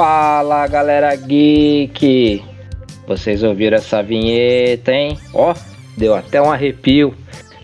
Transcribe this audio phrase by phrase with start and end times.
[0.00, 2.42] Fala galera geek!
[3.06, 5.18] Vocês ouviram essa vinheta, hein?
[5.34, 5.54] Ó,
[5.94, 7.14] deu até um arrepio.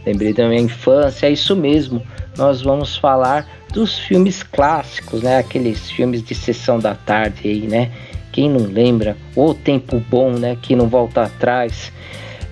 [0.04, 2.02] Lembrei da minha infância, é isso mesmo.
[2.36, 5.38] Nós vamos falar dos filmes clássicos, né?
[5.38, 7.90] Aqueles filmes de sessão da tarde aí, né?
[8.32, 9.16] Quem não lembra?
[9.34, 10.58] O tempo bom, né?
[10.60, 11.90] Que não volta atrás.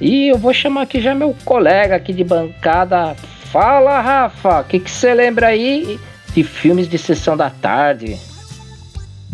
[0.01, 3.15] E eu vou chamar aqui já meu colega aqui de bancada.
[3.53, 6.01] Fala, Rafa, o que você lembra aí
[6.33, 8.19] de filmes de sessão da tarde?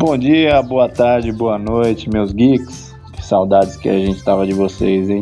[0.01, 2.91] Bom dia, boa tarde, boa noite, meus geeks.
[3.13, 5.21] Que saudades que a gente tava de vocês, hein?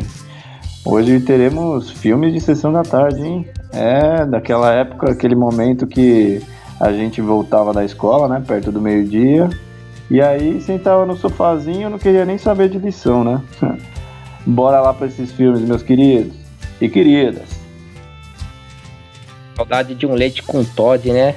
[0.85, 3.45] Hoje teremos filmes de sessão da tarde, hein?
[3.73, 6.41] É, daquela época, aquele momento que
[6.79, 8.41] a gente voltava da escola, né?
[8.47, 9.49] Perto do meio-dia.
[10.09, 13.41] E aí sentava no sofazinho, não queria nem saber de lição, né?
[14.47, 16.37] Bora lá para esses filmes, meus queridos
[16.79, 17.49] e queridas.
[19.57, 21.35] Saudade de um leite com Todd, né?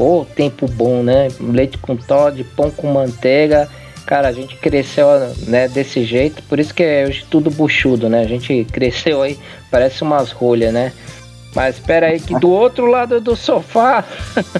[0.00, 1.28] Ô, oh, tempo bom, né?
[1.38, 3.68] Leite com Todd, pão com manteiga.
[4.06, 5.06] Cara, a gente cresceu
[5.46, 8.22] né, desse jeito, por isso que é hoje tudo buchudo, né?
[8.22, 9.38] A gente cresceu aí,
[9.70, 10.94] parece umas rolhas, né?
[11.54, 14.02] Mas espera aí que do outro lado do sofá,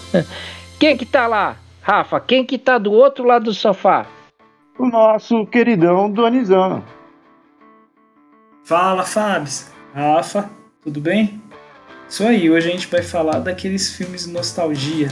[0.78, 1.56] quem que tá lá?
[1.80, 4.06] Rafa, quem que tá do outro lado do sofá?
[4.78, 6.84] O nosso queridão Donizano.
[8.62, 9.50] Fala, Fábio.
[9.94, 10.50] Rafa,
[10.84, 11.41] tudo bem?
[12.11, 15.06] Isso aí, hoje a gente vai falar daqueles filmes nostalgia.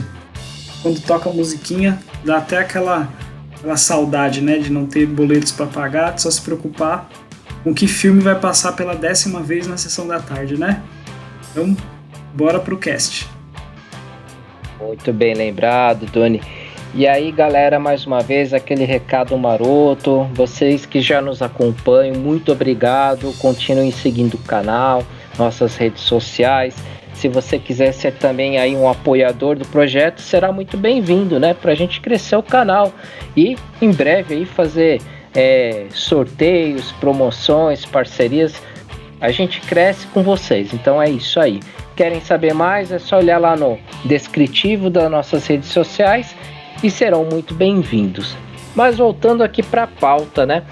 [0.81, 3.07] Quando toca a musiquinha, dá até aquela,
[3.55, 7.09] aquela saudade, né, de não ter boletos para pagar, só se preocupar
[7.63, 10.83] com que filme vai passar pela décima vez na sessão da tarde, né?
[11.51, 11.75] Então,
[12.33, 13.29] bora pro cast.
[14.77, 16.41] Muito bem lembrado, Doni.
[16.93, 20.25] E aí, galera, mais uma vez aquele recado maroto.
[20.33, 23.33] Vocês que já nos acompanham, muito obrigado.
[23.39, 25.05] Continuem seguindo o canal
[25.39, 26.75] nossas redes sociais.
[27.13, 31.53] Se você quiser ser também aí um apoiador do projeto, será muito bem-vindo, né?
[31.53, 32.93] Para a gente crescer o canal
[33.35, 35.01] e em breve aí fazer
[35.35, 38.61] é, sorteios, promoções, parcerias.
[39.19, 40.73] A gente cresce com vocês.
[40.73, 41.59] Então é isso aí.
[41.95, 42.91] Querem saber mais?
[42.91, 46.33] É só olhar lá no descritivo das nossas redes sociais
[46.81, 48.35] e serão muito bem-vindos.
[48.73, 50.63] Mas voltando aqui para a pauta, né?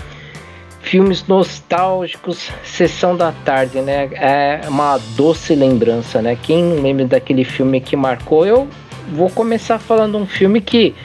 [0.87, 4.09] Filmes nostálgicos, sessão da tarde, né?
[4.13, 6.37] É uma doce lembrança, né?
[6.41, 8.45] Quem lembra daquele filme que marcou?
[8.45, 8.67] Eu
[9.11, 10.95] vou começar falando um filme que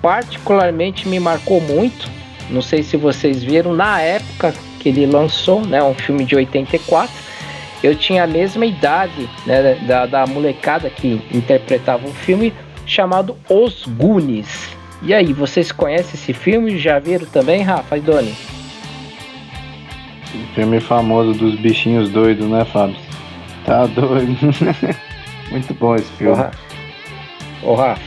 [0.00, 2.08] particularmente me marcou muito.
[2.48, 5.82] Não sei se vocês viram na época que ele lançou, né?
[5.82, 7.14] Um filme de 84.
[7.82, 12.54] Eu tinha a mesma idade né, da, da molecada que interpretava o filme
[12.86, 14.74] chamado Os Goonies.
[15.02, 16.78] E aí, vocês conhecem esse filme?
[16.78, 18.55] Já viram também, Rafa e Doni?
[20.54, 22.96] Filme famoso dos bichinhos doidos, né, Fábio?
[23.64, 24.36] Tá doido.
[25.50, 26.44] Muito bom esse filme.
[27.62, 28.02] Ô, Rafa.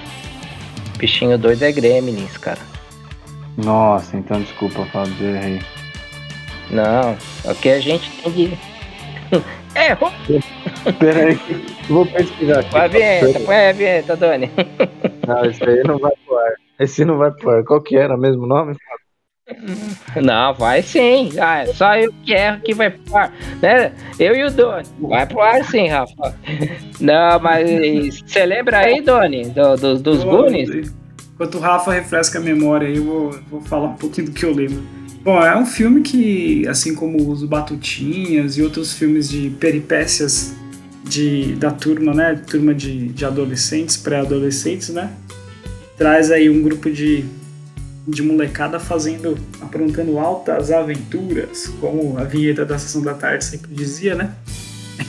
[0.98, 2.60] Bichinho doido é Gremlins, cara.
[3.58, 5.62] Nossa, então desculpa, Fábio, eu errei.
[6.70, 8.58] Não, é o que a gente tem de.
[9.76, 9.96] é,
[11.00, 11.40] Peraí,
[11.90, 12.70] vou pesquisar aqui.
[12.70, 14.52] Põe a vinheta, põe a vinheta, Doni.
[15.28, 16.52] Não, esse aí não vai pro ar.
[16.80, 17.64] Esse não vai pro ar.
[17.64, 18.99] Qual que era mesmo nome, Fábio?
[20.22, 21.32] Não, vai sim.
[21.40, 23.34] Ah, só eu que erro que vai pro ar.
[23.62, 23.92] Né?
[24.20, 24.88] Eu e o Doni.
[25.00, 26.36] Vai pro ar sim, Rafa.
[27.00, 30.92] Não, mas você lembra aí, Doni, do, do, dos Goonies?
[31.34, 34.44] Enquanto o Rafa refresca a memória aí, eu vou, vou falar um pouquinho do que
[34.44, 34.84] eu lembro.
[35.24, 40.56] Bom, é um filme que, assim como os Batutinhas e outros filmes de peripécias
[41.04, 42.42] de, da turma, né?
[42.48, 45.12] Turma de, de adolescentes, pré-adolescentes, né?
[45.98, 47.26] Traz aí um grupo de
[48.10, 54.16] de molecada fazendo, aprontando altas aventuras, como a vinheta da sessão da tarde sempre dizia,
[54.16, 54.34] né?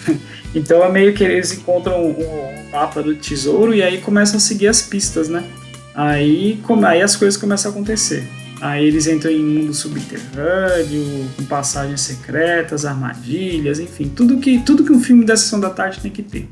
[0.55, 4.69] então é meio que eles encontram o mapa do tesouro e aí começam a seguir
[4.69, 5.44] as pistas, né?
[5.94, 8.27] Aí, aí as coisas começam a acontecer.
[8.60, 14.92] Aí eles entram em mundo subterrâneo, com passagens secretas, armadilhas, enfim, tudo que, tudo que
[14.92, 16.47] um filme da sessão da tarde tem que ter.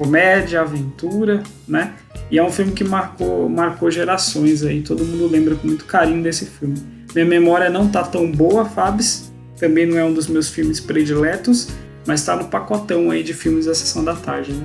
[0.00, 1.92] Comédia, aventura, né?
[2.30, 6.22] E é um filme que marcou, marcou gerações aí, todo mundo lembra com muito carinho
[6.22, 6.78] desse filme.
[7.14, 11.68] Minha memória não tá tão boa, Fabs, também não é um dos meus filmes prediletos,
[12.06, 14.64] mas tá no pacotão aí de filmes da sessão da tarde, né?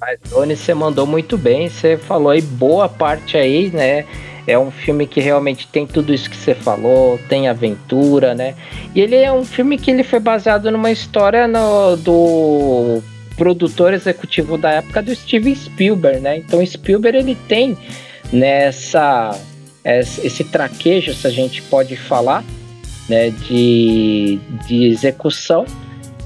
[0.00, 4.04] Mas, Doni, você mandou muito bem, você falou aí boa parte aí, né?
[4.46, 8.54] É um filme que realmente tem tudo isso que você falou, tem aventura, né?
[8.94, 13.02] E ele é um filme que ele foi baseado numa história no, do
[13.38, 16.36] produtor executivo da época do Steven Spielberg, né?
[16.36, 17.78] Então Spielberg ele tem
[18.32, 19.38] nessa
[20.22, 22.44] esse traquejo, se a gente pode falar,
[23.08, 25.64] né, de, de execução,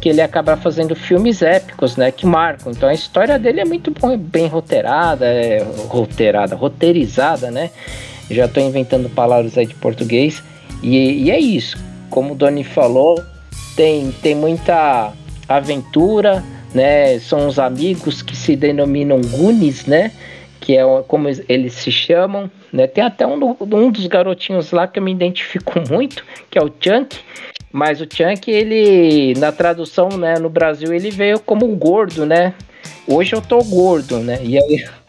[0.01, 2.73] que ele acaba fazendo filmes épicos, né, que marcam.
[2.73, 7.71] Então a história dele é muito bem roteirada, é, roteirada, roteirizada, né?
[8.29, 10.43] Já estou inventando palavras aí de português.
[10.83, 11.79] E, e é isso.
[12.11, 13.23] Como o Doni falou,
[13.77, 15.13] tem, tem muita
[15.49, 16.43] aventura,
[16.75, 17.19] né?
[17.19, 20.13] São os amigos que se denominam Gunis, né?
[20.61, 22.87] Que é como eles se chamam, né?
[22.87, 26.73] Tem até um, um dos garotinhos lá que eu me identifico muito, que é o
[26.81, 27.19] Chunk.
[27.73, 32.55] Mas o Chunk, ele, na tradução, né, no Brasil, ele veio como gordo, né?
[33.07, 34.39] Hoje eu tô gordo, né?
[34.43, 34.85] E aí.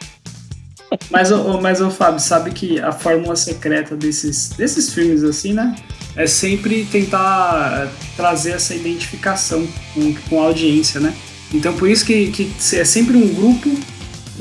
[1.09, 5.75] Mas, o, mas o Fábio, sabe que a fórmula secreta desses, desses filmes, assim, né?
[6.15, 11.11] É sempre tentar trazer essa identificação com, com a audiência, né?
[11.53, 13.69] Então por isso que, que é sempre um grupo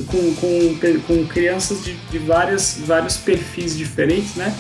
[0.07, 4.55] com, com, com crianças de, de várias, vários perfis diferentes, né?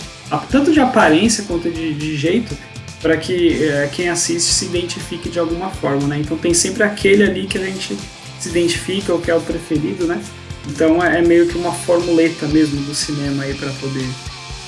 [0.50, 2.56] Tanto de aparência quanto de, de jeito,
[3.00, 6.18] para que é, quem assiste se identifique de alguma forma, né?
[6.20, 7.96] Então tem sempre aquele ali que a gente
[8.38, 10.22] se identifica ou que é o preferido, né?
[10.68, 14.06] Então é, é meio que uma formuleta mesmo do cinema aí para poder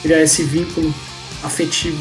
[0.03, 0.93] criar esse vínculo
[1.43, 1.99] afetivo.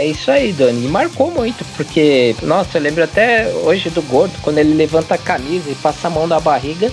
[0.00, 0.86] É isso aí, Dani.
[0.86, 5.18] E marcou muito, porque, nossa, eu lembro até hoje do gordo, quando ele levanta a
[5.18, 6.90] camisa e passa a mão na barriga.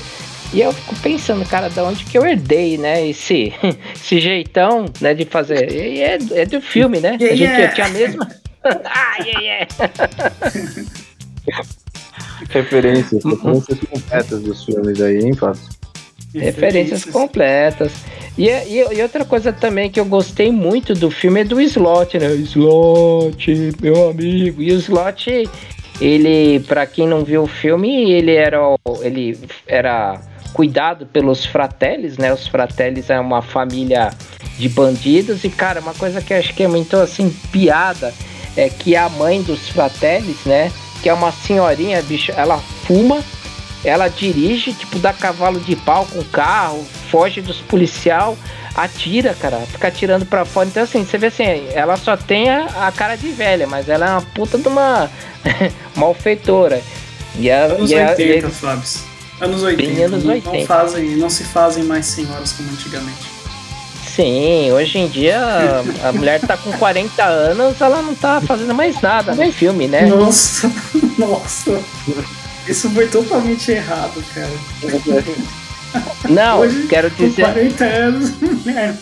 [0.54, 3.07] E eu fico pensando, cara, da onde que eu herdei, né?
[3.07, 3.54] Esse,
[3.95, 5.71] esse jeitão, né, de fazer.
[5.71, 7.18] E é, é do filme, né?
[7.18, 7.74] Yeah, a gente yeah.
[7.74, 8.27] tinha a mesma.
[8.65, 9.68] ah, yeah, yeah.
[12.50, 15.62] referências, referências completas dos filmes aí, hein, Fábio?
[16.39, 17.91] Referências completas.
[18.37, 22.19] E, e, e, outra coisa também que eu gostei muito do filme é do Slot,
[22.19, 22.27] né?
[22.35, 24.61] Slot, meu amigo.
[24.61, 25.49] E o Slot,
[25.99, 28.59] ele, para quem não viu o filme, ele era,
[29.01, 30.21] ele era
[30.53, 32.31] cuidado pelos Fratellis, né?
[32.31, 34.11] Os Fratellis é uma família
[34.59, 35.43] de bandidos.
[35.43, 38.13] E, cara, uma coisa que eu acho que é muito assim, piada
[38.55, 40.71] é que a mãe dos Fratellis, né?
[41.01, 43.23] Que é uma senhorinha, bicho, ela fuma
[43.83, 48.38] ela dirige, tipo, dá cavalo de pau com o carro, foge dos policial,
[48.75, 50.68] atira, cara, fica atirando pra fora.
[50.68, 51.44] Então, assim, você vê assim,
[51.74, 55.09] ela só tem a, a cara de velha, mas ela é uma puta de uma
[55.95, 56.81] malfeitora.
[57.39, 58.83] E a, anos e 80, e Fábio.
[59.39, 60.06] Anos 80.
[60.06, 60.57] Anos 80.
[60.57, 63.38] Não, fazem, não se fazem mais senhoras como antigamente.
[64.18, 65.39] Sim, hoje em dia
[66.03, 70.07] a mulher tá com 40 anos, ela não tá fazendo mais nada no filme, né?
[70.07, 70.71] Nossa,
[71.19, 71.80] nossa.
[72.67, 74.49] Isso foi totalmente errado, cara.
[76.29, 77.45] Não, Hoje, quero dizer.
[77.45, 78.97] Com 40 anos, né?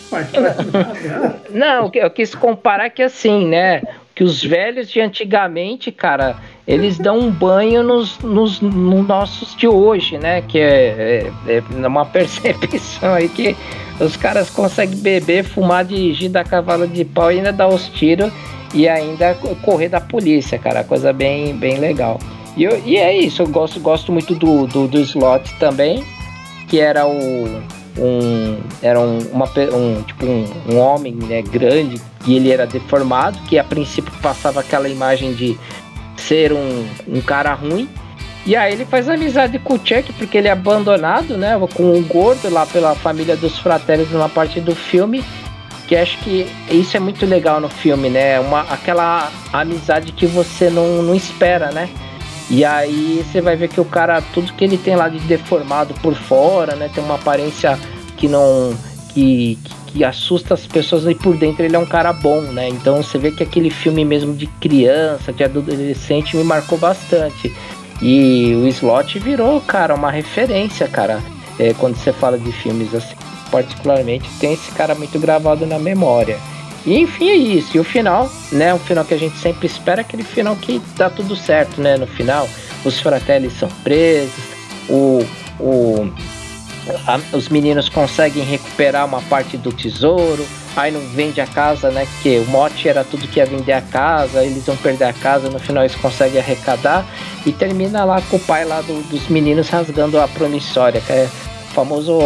[1.50, 3.82] Não, eu quis comparar que assim, né?
[4.14, 9.68] Que os velhos de antigamente, cara, eles dão um banho nos, nos, nos nossos de
[9.68, 10.42] hoje, né?
[10.42, 13.56] Que é, é, é, uma percepção aí que
[14.00, 18.32] os caras conseguem beber, fumar, dirigir, dar cavalo de pau e ainda dar os tiros
[18.74, 19.34] e ainda
[19.64, 20.84] correr da polícia, cara.
[20.84, 22.20] Coisa bem, bem legal.
[22.58, 26.04] E, eu, e é isso, eu gosto, gosto muito do, do, do slot também,
[26.68, 27.76] que era o.
[27.98, 31.96] Um, era um, uma, um, tipo um, um homem né, grande
[32.28, 35.58] e ele era deformado, que a princípio passava aquela imagem de
[36.18, 37.88] ser um, um cara ruim.
[38.46, 41.60] E aí ele faz amizade com o Chuck, porque ele é abandonado, né?
[41.74, 45.24] Com o gordo lá pela família dos fraternos numa parte do filme.
[45.88, 48.40] Que acho que isso é muito legal no filme, né?
[48.40, 51.90] Uma, aquela amizade que você não, não espera, né?
[52.50, 55.94] E aí você vai ver que o cara, tudo que ele tem lá de deformado
[55.96, 56.90] por fora, né?
[56.94, 57.78] Tem uma aparência
[58.18, 58.76] que não.
[59.14, 62.70] que, que assusta as pessoas e por dentro ele é um cara bom, né?
[62.70, 67.52] Então você vê que aquele filme mesmo de criança, de adolescente, me marcou bastante.
[68.02, 71.24] E o Slot virou, cara, uma referência, cara.
[71.58, 73.16] É, quando você fala de filmes assim,
[73.50, 76.38] particularmente, tem esse cara muito gravado na memória.
[76.86, 77.76] E enfim é isso.
[77.76, 78.74] E o final, né?
[78.74, 81.98] O final que a gente sempre espera, aquele final que dá tudo certo, né?
[81.98, 82.48] No final,
[82.84, 84.44] os fratelli são presos,
[84.88, 85.26] o,
[85.60, 86.14] o,
[87.08, 92.08] a, os meninos conseguem recuperar uma parte do tesouro, aí não vende a casa, né?
[92.22, 95.50] Que o mote era tudo que ia vender a casa, eles vão perder a casa,
[95.50, 97.06] no final eles conseguem arrecadar
[97.46, 101.28] e termina lá com o pai lá do, dos meninos rasgando a promissória, que é
[101.70, 102.20] o famoso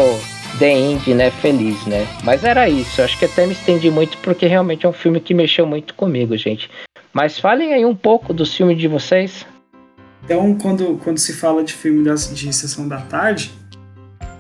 [0.58, 1.32] The End, né?
[1.32, 2.08] Feliz, né?
[2.24, 3.02] Mas era isso.
[3.02, 6.36] Acho que até me estendi muito porque realmente é um filme que mexeu muito comigo,
[6.36, 6.70] gente.
[7.14, 9.46] Mas falem aí um pouco dos filmes de vocês.
[10.24, 13.52] Então, quando, quando se fala de filme das, de Sessão da Tarde,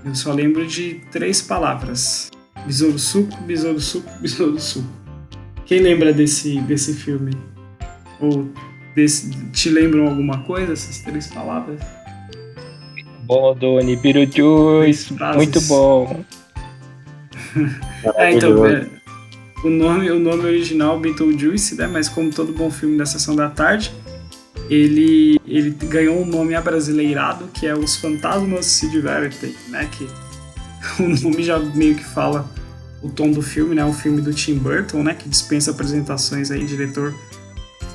[0.05, 2.29] eu só lembro de três palavras:
[2.65, 4.87] Besouro Suco, Besouro Suco, Besouro Suco.
[5.65, 7.31] Quem lembra desse, desse filme?
[8.19, 8.49] Ou
[8.95, 11.79] desse, te lembram alguma coisa, essas três palavras?
[13.29, 13.95] Bom, Doni.
[13.95, 16.25] Beetlejuice, muito bom.
[18.15, 18.87] é, então, é,
[19.63, 21.87] o, nome, o nome original Beetlejuice, né?
[21.87, 23.91] Mas como todo bom filme da Sessão da Tarde,
[24.69, 29.87] ele, ele ganhou um nome abrasileirado, que é Os Fantasmas Se Divertem, né?
[29.91, 30.07] Que
[31.03, 32.49] o nome já meio que fala
[33.01, 33.85] o tom do filme, né?
[33.85, 35.13] O filme do Tim Burton, né?
[35.13, 37.13] Que dispensa apresentações aí, diretor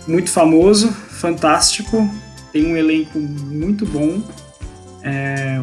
[0.06, 2.08] muito famoso, fantástico,
[2.52, 4.22] tem um elenco muito bom.
[5.04, 5.60] É,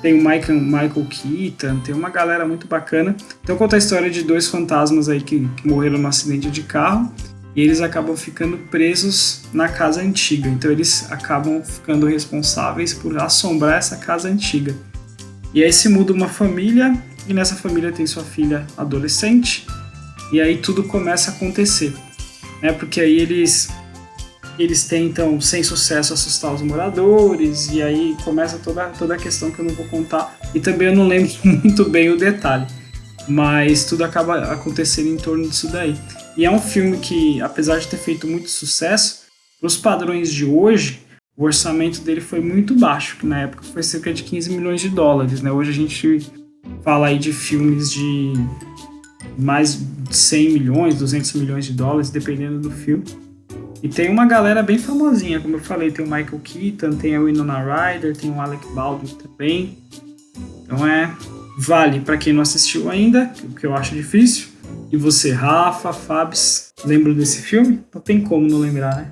[0.00, 3.16] tem o Michael, Michael Keaton, tem uma galera muito bacana.
[3.42, 7.12] Então conta a história de dois fantasmas aí que, que morreram num acidente de carro
[7.56, 10.48] e eles acabam ficando presos na casa antiga.
[10.48, 14.74] Então eles acabam ficando responsáveis por assombrar essa casa antiga.
[15.52, 19.66] E aí se muda uma família e nessa família tem sua filha adolescente
[20.32, 21.92] e aí tudo começa a acontecer,
[22.62, 22.72] né?
[22.72, 23.68] Porque aí eles
[24.58, 29.58] eles tentam, sem sucesso, assustar os moradores, e aí começa toda, toda a questão que
[29.58, 30.38] eu não vou contar.
[30.54, 32.66] E também eu não lembro muito bem o detalhe,
[33.28, 35.96] mas tudo acaba acontecendo em torno disso daí.
[36.36, 39.26] E é um filme que, apesar de ter feito muito sucesso,
[39.60, 41.00] para os padrões de hoje,
[41.36, 44.88] o orçamento dele foi muito baixo, que na época foi cerca de 15 milhões de
[44.88, 45.40] dólares.
[45.40, 45.50] Né?
[45.50, 46.30] Hoje a gente
[46.82, 48.32] fala aí de filmes de
[49.38, 53.04] mais de 100 milhões, 200 milhões de dólares, dependendo do filme.
[53.86, 57.20] E tem uma galera bem famosinha, como eu falei, tem o Michael Keaton, tem a
[57.20, 59.78] Winona Ryder, tem o Alec Baldwin também.
[60.64, 61.08] Então é
[61.56, 64.48] vale para quem não assistiu ainda, o que eu acho difícil.
[64.90, 67.78] E você, Rafa, Fabs, lembra desse filme?
[67.94, 69.06] Não tem como não lembrar, né?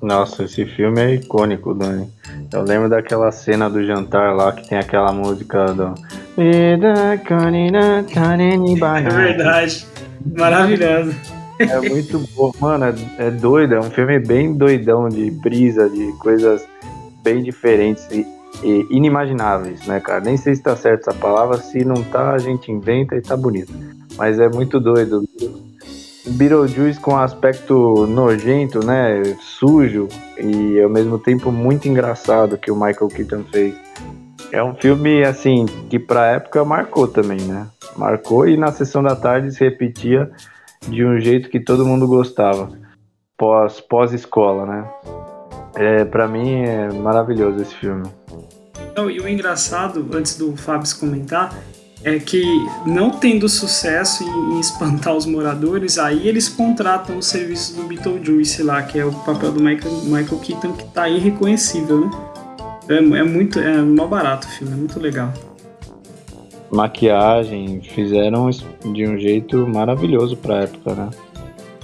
[0.00, 2.10] Nossa, esse filme é icônico, Dani.
[2.50, 5.94] Eu lembro daquela cena do jantar lá que tem aquela música do.
[9.10, 9.86] É verdade.
[10.34, 11.14] Maravilhoso.
[11.58, 16.12] É muito bom, mano, é, é doido, é um filme bem doidão de brisa, de
[16.18, 16.66] coisas
[17.22, 18.26] bem diferentes e,
[18.62, 20.20] e, inimagináveis, né, cara?
[20.20, 23.36] Nem sei se tá certo essa palavra, se não tá, a gente inventa e tá
[23.36, 23.72] bonito.
[24.16, 25.24] Mas é muito doido.
[26.26, 30.08] Beetlejuice com aspecto nojento, né, sujo
[30.38, 33.74] e ao mesmo tempo muito engraçado que o Michael Keaton fez.
[34.52, 37.66] É um filme assim que pra época marcou também, né?
[37.96, 40.30] Marcou e na sessão da tarde se repetia
[40.88, 42.70] de um jeito que todo mundo gostava,
[43.36, 44.90] pós, pós escola, né?
[45.74, 48.08] É, para mim é maravilhoso esse filme.
[48.90, 51.54] Então, e o engraçado, antes do Fábio comentar,
[52.02, 52.42] é que
[52.86, 58.82] não tendo sucesso em, espantar os moradores, aí eles contratam o serviço do Beetlejuice lá,
[58.82, 62.10] que é o papel do Michael, Michael Keaton, que tá irreconhecível, né?
[62.88, 65.32] É, é muito, é mó barato o filme, é muito legal
[66.70, 71.10] maquiagem, fizeram de um jeito maravilhoso pra época, né?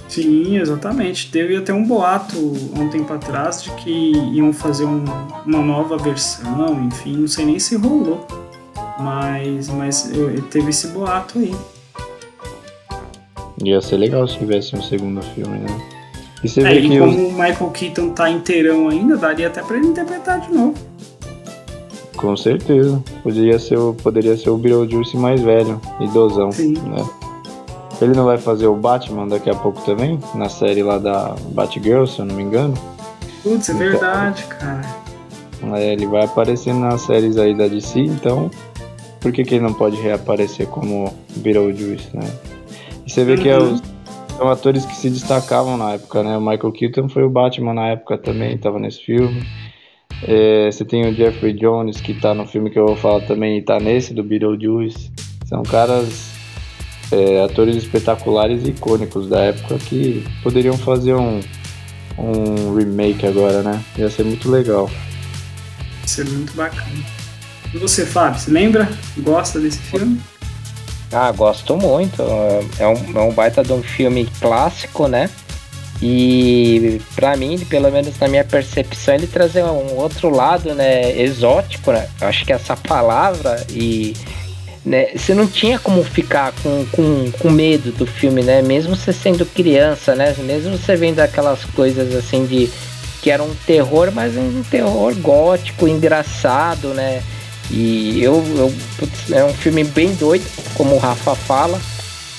[0.07, 1.31] Sim, exatamente.
[1.31, 2.35] Teve até um boato
[2.75, 5.03] há um tempo atrás de que iam fazer um,
[5.45, 8.27] uma nova versão, enfim, não sei nem se rolou.
[8.99, 10.11] Mas, mas
[10.51, 11.55] teve esse boato aí.
[13.63, 15.93] Ia ser legal se tivesse um segundo filme, né?
[16.43, 19.63] E, você é, vê e que como o Michael Keaton tá inteirão ainda, daria até
[19.63, 20.75] pra ele interpretar de novo.
[22.23, 23.03] Com certeza.
[23.21, 26.71] Poderia ser, o, poderia ser o Beetlejuice mais velho, idosão, Sim.
[26.71, 27.05] né?
[28.01, 30.17] Ele não vai fazer o Batman daqui a pouco também?
[30.33, 32.75] Na série lá da Batgirl, se eu não me engano?
[33.43, 34.81] Putz, é então, verdade, cara.
[35.73, 38.49] É, ele vai aparecer nas séries aí da DC, então
[39.19, 42.25] por que, que ele não pode reaparecer como Beetlejuice, né?
[43.05, 43.41] E você vê uhum.
[43.41, 43.81] que é os,
[44.37, 46.37] são atores que se destacavam na época, né?
[46.37, 49.45] O Michael Keaton foi o Batman na época também, estava nesse filme.
[50.25, 53.57] É, você tem o Jeffrey Jones, que tá no filme que eu vou falar também,
[53.57, 55.11] e tá nesse do Beetlejuice.
[55.45, 56.31] São caras,
[57.11, 61.41] é, atores espetaculares e icônicos da época que poderiam fazer um,
[62.17, 63.83] um remake agora, né?
[63.97, 64.89] Ia ser muito legal.
[66.01, 67.03] Ia ser muito bacana.
[67.73, 68.87] E você, Fábio, você lembra?
[69.17, 70.19] Gosta desse filme?
[71.11, 72.21] Ah, gosto muito.
[72.79, 75.29] É um, é um baita de um filme clássico, né?
[76.05, 81.93] E para mim, pelo menos na minha percepção, ele trazia um outro lado, né, exótico,
[81.93, 82.09] né?
[82.19, 84.13] Eu acho que essa palavra e
[84.85, 88.61] né, você não tinha como ficar com, com, com medo do filme, né?
[88.61, 90.35] Mesmo você sendo criança, né?
[90.39, 92.69] Mesmo você vendo aquelas coisas assim de
[93.21, 97.23] que era um terror, mas um terror gótico, engraçado, né?
[97.71, 98.73] E eu, eu
[99.31, 100.43] é um filme bem doido,
[100.75, 101.79] como o Rafa fala.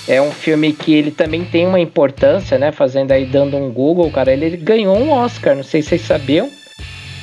[0.07, 2.71] É um filme que ele também tem uma importância, né?
[2.73, 4.33] Fazendo aí, dando um Google, cara.
[4.33, 6.51] Ele, ele ganhou um Oscar, não sei se vocês sabiam.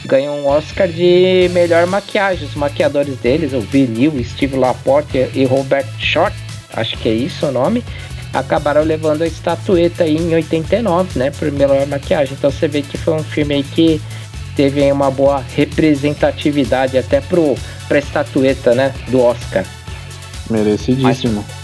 [0.05, 2.47] Ganhou um Oscar de melhor maquiagem.
[2.47, 6.35] Os maquiadores deles, o Vinil, Steve Laporte e Robert Short,
[6.73, 7.83] acho que é isso o nome,
[8.33, 11.29] acabaram levando a estatueta aí em 89, né?
[11.29, 12.35] Por melhor maquiagem.
[12.35, 14.01] Então você vê que foi um filme aí que
[14.55, 17.55] teve uma boa representatividade até pro,
[17.87, 18.91] pra estatueta, né?
[19.09, 19.63] Do Oscar.
[20.49, 21.45] Merecidíssimo.
[21.47, 21.60] Mas,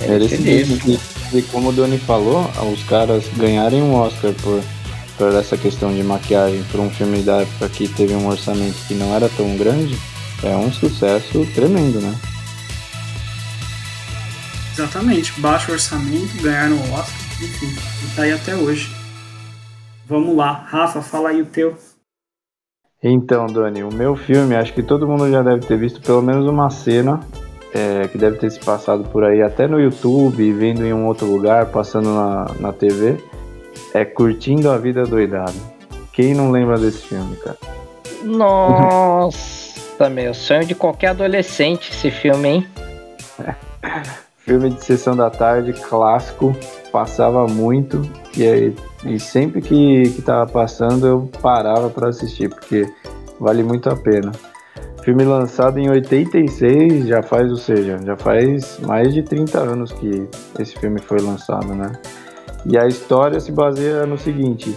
[0.00, 0.98] Merecidíssimo.
[1.32, 4.62] E como o Doni falou, os caras ganharem um Oscar por,
[5.16, 8.94] por essa questão de maquiagem para um filme da época que teve um orçamento que
[8.94, 9.96] não era tão grande,
[10.42, 12.14] é um sucesso tremendo, né?
[14.72, 18.90] Exatamente, baixo orçamento, ganharam o Oscar, enfim, e tá aí até hoje.
[20.06, 21.76] Vamos lá, Rafa, fala aí o teu.
[23.02, 26.46] Então, Dani, o meu filme, acho que todo mundo já deve ter visto pelo menos
[26.46, 27.20] uma cena
[27.74, 31.26] é, que deve ter se passado por aí, até no YouTube, vendo em um outro
[31.26, 33.16] lugar, passando na, na TV,
[33.94, 35.54] é Curtindo a Vida Doidada.
[36.12, 37.58] Quem não lembra desse filme, cara?
[38.22, 42.66] Nossa, meu sonho de qualquer adolescente esse filme, hein?
[44.38, 46.54] filme de sessão da tarde, clássico,
[46.90, 48.02] passava muito
[48.36, 52.92] e, aí, e sempre que, que tava passando eu parava para assistir, porque
[53.38, 54.32] vale muito a pena.
[55.02, 60.28] Filme lançado em 86, já faz, ou seja, já faz mais de 30 anos que
[60.58, 61.92] esse filme foi lançado, né?
[62.66, 64.76] E a história se baseia no seguinte: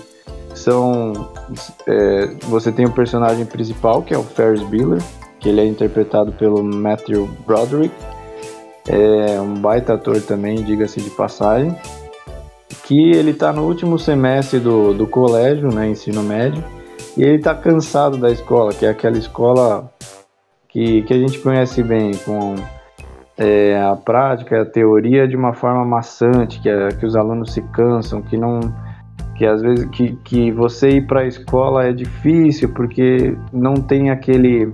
[0.55, 1.29] são
[1.87, 5.01] é, você tem o personagem principal que é o Ferris Bueller,
[5.39, 7.93] que ele é interpretado pelo Matthew Broderick,
[8.87, 11.75] é um baita ator também, diga-se de passagem,
[12.85, 16.63] que ele está no último semestre do, do colégio, né, ensino médio,
[17.17, 19.91] e ele está cansado da escola, que é aquela escola
[20.73, 22.55] que, que a gente conhece bem, com
[23.37, 27.61] é, a prática, a teoria de uma forma maçante, que, é, que os alunos se
[27.61, 28.59] cansam, que não
[29.35, 34.11] que às vezes que, que você ir para a escola é difícil porque não tem
[34.11, 34.71] aquele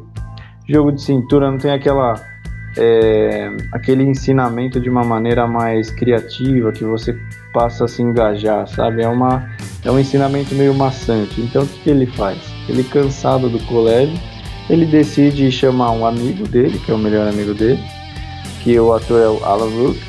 [0.68, 2.16] jogo de cintura, não tem aquela
[2.78, 7.18] é, aquele ensinamento de uma maneira mais criativa que você
[7.54, 9.02] passa a se engajar, sabe?
[9.02, 9.50] É uma
[9.84, 11.42] é um ensinamento meio maçante.
[11.42, 12.38] Então o que, que ele faz?
[12.68, 14.20] Ele cansado do colégio,
[14.70, 17.80] ele decide chamar um amigo dele, que é o melhor amigo dele,
[18.64, 20.00] que o ator é o Alan Rook,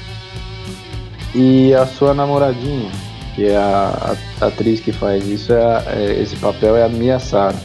[1.34, 2.90] e a sua namoradinha,
[3.34, 7.18] que é a, a atriz que faz isso, é, é, esse papel é a Mia
[7.18, 7.56] Sara.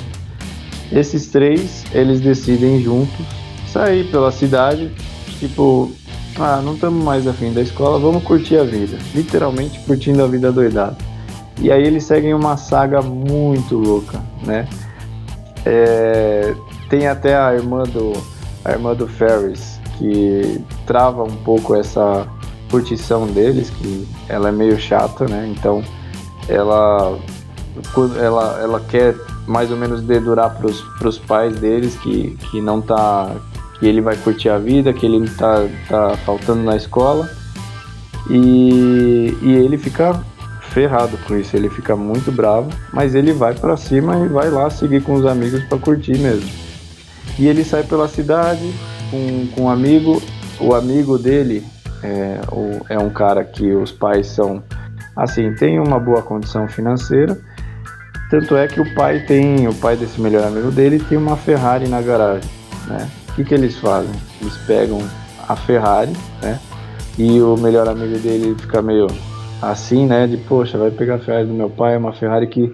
[0.92, 3.26] Esses três, eles decidem juntos
[3.68, 4.92] sair pela cidade,
[5.40, 5.92] tipo,
[6.40, 8.98] ah, não estamos mais afim da escola, vamos curtir a vida.
[9.14, 10.96] Literalmente curtindo a vida doidada.
[11.60, 14.68] E aí eles seguem uma saga muito louca, né?
[15.66, 16.54] É,
[16.96, 18.14] tem até a irmã do
[18.64, 22.26] a irmã do Ferris que trava um pouco essa
[22.72, 25.54] curtição deles, que ela é meio chata, né?
[25.56, 25.84] Então
[26.48, 27.20] ela
[28.18, 29.14] ela, ela quer
[29.46, 33.30] mais ou menos dedurar para os pais deles que, que não tá
[33.78, 37.30] que ele vai curtir a vida, que ele tá, tá faltando na escola
[38.30, 40.18] e, e ele fica
[40.70, 44.70] ferrado com isso, ele fica muito bravo, mas ele vai para cima e vai lá
[44.70, 46.65] seguir com os amigos para curtir mesmo.
[47.38, 48.74] E ele sai pela cidade
[49.12, 50.22] com, com um amigo,
[50.60, 51.66] o amigo dele
[52.04, 52.40] é,
[52.90, 54.64] é um cara que os pais são
[55.16, 57.38] assim, tem uma boa condição financeira.
[58.30, 61.88] Tanto é que o pai tem, o pai desse melhor amigo dele tem uma Ferrari
[61.88, 62.50] na garagem,
[62.88, 63.10] né?
[63.30, 64.14] O que, que eles fazem?
[64.42, 65.00] Eles pegam
[65.48, 66.60] a Ferrari, né?
[67.18, 69.08] E o melhor amigo dele fica meio
[69.62, 70.26] assim, né?
[70.28, 72.74] De poxa, vai pegar a Ferrari do meu pai, é uma Ferrari que,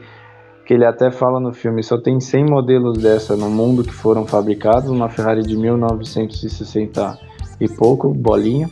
[0.71, 4.25] que ele até fala no filme, só tem 100 modelos dessa no mundo que foram
[4.25, 7.19] fabricados, uma Ferrari de 1960
[7.59, 8.69] e pouco, bolinha.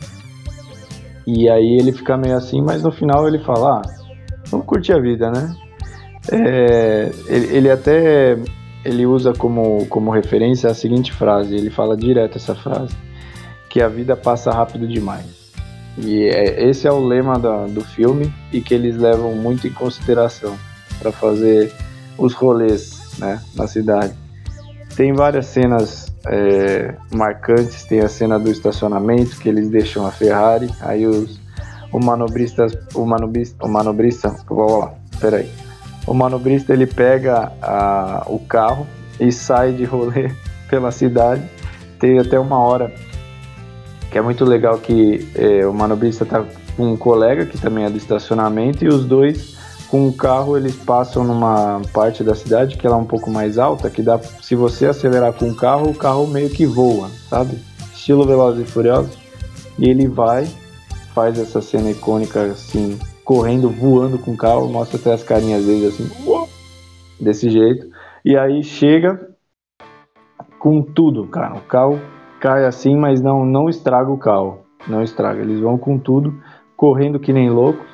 [1.26, 3.82] E aí ele fica meio assim, mas no final ele fala, ah,
[4.46, 5.54] vamos curtir a vida, né?
[6.32, 8.38] É, ele, ele, até
[8.82, 12.96] ele usa como, como referência a seguinte frase, ele fala direto essa frase,
[13.68, 15.52] que a vida passa rápido demais.
[15.98, 19.72] E é, esse é o lema da, do filme e que eles levam muito em
[19.72, 20.56] consideração
[20.98, 21.70] para fazer
[22.20, 24.14] os rolês né, na cidade.
[24.94, 27.84] Tem várias cenas é, marcantes.
[27.84, 31.40] Tem a cena do estacionamento que eles deixam a Ferrari, aí os
[31.92, 35.50] o manobrista, o manobrista, o manobrista, vamos lá, peraí.
[36.06, 38.86] O manobrista ele pega a, o carro
[39.18, 40.30] e sai de rolê
[40.70, 41.42] pela cidade.
[41.98, 42.92] Tem até uma hora
[44.10, 46.44] que é muito legal que é, o manobrista tá
[46.76, 49.58] com um colega que também é do estacionamento e os dois
[49.90, 53.58] com o carro eles passam numa parte da cidade que ela é um pouco mais
[53.58, 57.58] alta, que dá se você acelerar com o carro, o carro meio que voa, sabe?
[57.92, 59.18] Estilo Velozes e Furiosos.
[59.76, 60.46] E ele vai,
[61.12, 65.86] faz essa cena icônica assim, correndo, voando com o carro, mostra até as carinhas dele
[65.86, 66.08] assim,
[67.20, 67.88] desse jeito.
[68.24, 69.28] E aí chega
[70.60, 71.56] com tudo, cara.
[71.56, 71.98] O carro
[72.40, 75.40] cai assim, mas não não estraga o carro, não estraga.
[75.40, 76.32] Eles vão com tudo,
[76.76, 77.89] correndo que nem loucos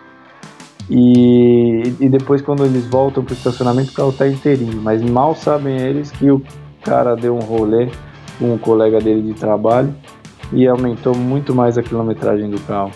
[0.88, 4.80] e, e depois, quando eles voltam pro estacionamento, o carro tá inteirinho.
[4.80, 6.40] Mas mal sabem eles que o
[6.82, 7.88] cara deu um rolê
[8.38, 9.94] com um colega dele de trabalho
[10.52, 12.92] e aumentou muito mais a quilometragem do carro.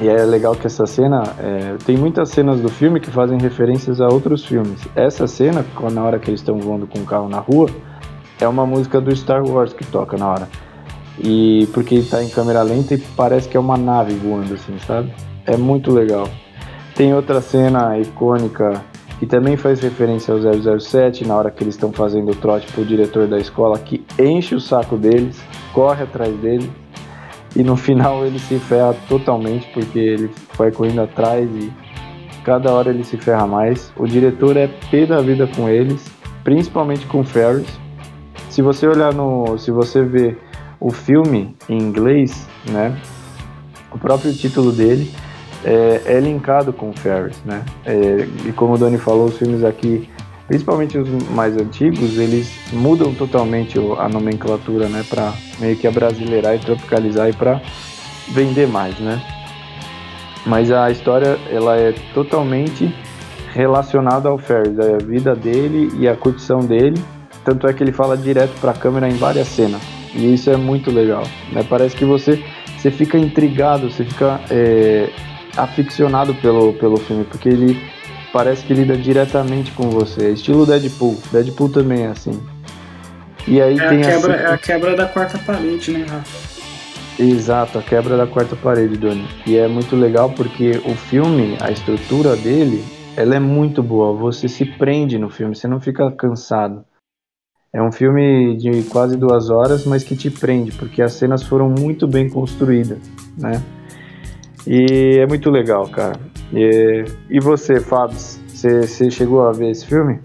[0.00, 4.00] E é legal que essa cena, é, tem muitas cenas do filme que fazem referências
[4.00, 4.86] a outros filmes.
[4.94, 7.68] Essa cena, na hora que eles estão voando com o carro na rua,
[8.40, 10.48] é uma música do Star Wars que toca na hora.
[11.18, 15.12] E porque está em câmera lenta e parece que é uma nave voando assim, sabe?
[15.44, 16.28] É muito legal.
[16.98, 18.82] Tem outra cena icônica
[19.20, 22.84] que também faz referência ao 007 na hora que eles estão fazendo o trote pro
[22.84, 25.40] diretor da escola que enche o saco deles,
[25.72, 26.68] corre atrás dele
[27.54, 31.72] e no final ele se ferra totalmente porque ele vai correndo atrás e
[32.42, 33.92] cada hora ele se ferra mais.
[33.96, 36.04] O diretor é pé da vida com eles,
[36.42, 37.78] principalmente com Ferris.
[38.50, 40.36] Se você olhar no, se você ver
[40.80, 43.00] o filme em inglês, né,
[43.92, 45.08] o próprio título dele
[45.64, 47.64] é, é linkado com Ferris, né?
[47.84, 50.08] É, e como o Dani falou, os filmes aqui,
[50.46, 55.04] principalmente os mais antigos, eles mudam totalmente a nomenclatura, né?
[55.08, 57.60] Para meio que abrasileirar e tropicalizar e para
[58.28, 59.20] vender mais, né?
[60.46, 62.94] Mas a história ela é totalmente
[63.52, 67.02] relacionada ao Ferris, a vida dele e a curtição dele.
[67.44, 69.80] Tanto é que ele fala direto para a câmera em várias cenas.
[70.14, 71.24] E isso é muito legal.
[71.52, 71.64] Né?
[71.68, 72.42] Parece que você,
[72.76, 75.10] você fica intrigado, você fica é,
[75.58, 77.80] aficionado pelo, pelo filme, porque ele
[78.32, 80.32] parece que lida diretamente com você.
[80.32, 81.18] Estilo Deadpool.
[81.32, 82.40] Deadpool também é assim.
[83.46, 86.48] E aí é tem a quebra, É a quebra da quarta parede, né, Rafa?
[87.18, 89.26] Exato, a quebra da quarta parede, Doni.
[89.44, 92.84] E é muito legal porque o filme, a estrutura dele,
[93.16, 94.12] ela é muito boa.
[94.12, 96.84] Você se prende no filme, você não fica cansado.
[97.72, 101.68] É um filme de quase duas horas, mas que te prende, porque as cenas foram
[101.68, 102.98] muito bem construídas,
[103.36, 103.60] né?
[104.68, 106.20] E é muito legal, cara.
[106.52, 110.20] E, e você, Fábio, você, chegou a ver esse filme?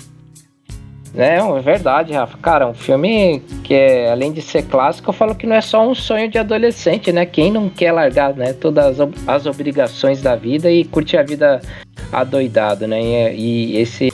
[1.15, 2.37] É, é verdade, Rafa.
[2.39, 5.87] Cara, um filme que é, além de ser clássico, eu falo que não é só
[5.87, 7.25] um sonho de adolescente, né?
[7.25, 11.61] Quem não quer largar, né, todas as, as obrigações da vida e curtir a vida
[12.11, 13.01] adoidado, né?
[13.33, 14.11] E, e esse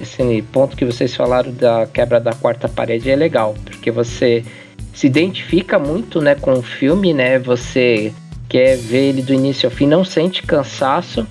[0.00, 4.44] esse ponto que vocês falaram da quebra da quarta parede é legal, porque você
[4.92, 7.38] se identifica muito, né, com o filme, né?
[7.38, 8.12] Você
[8.52, 11.26] quer ver ele do início ao fim, não sente cansaço.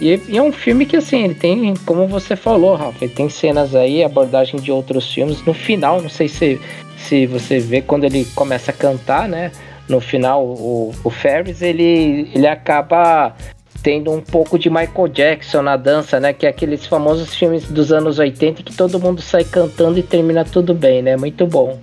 [0.00, 3.28] E, e, é um filme que, assim, ele tem, como você falou, Rafa, ele tem
[3.28, 5.40] cenas aí, abordagem de outros filmes.
[5.46, 6.60] No final, não sei se,
[6.98, 9.52] se você vê quando ele começa a cantar, né?
[9.88, 13.32] No final, o, o Ferris, ele, ele acaba
[13.80, 16.32] tendo um pouco de Michael Jackson na dança, né?
[16.32, 20.44] Que é aqueles famosos filmes dos anos 80 que todo mundo sai cantando e termina
[20.44, 21.16] tudo bem, né?
[21.16, 21.78] Muito bom.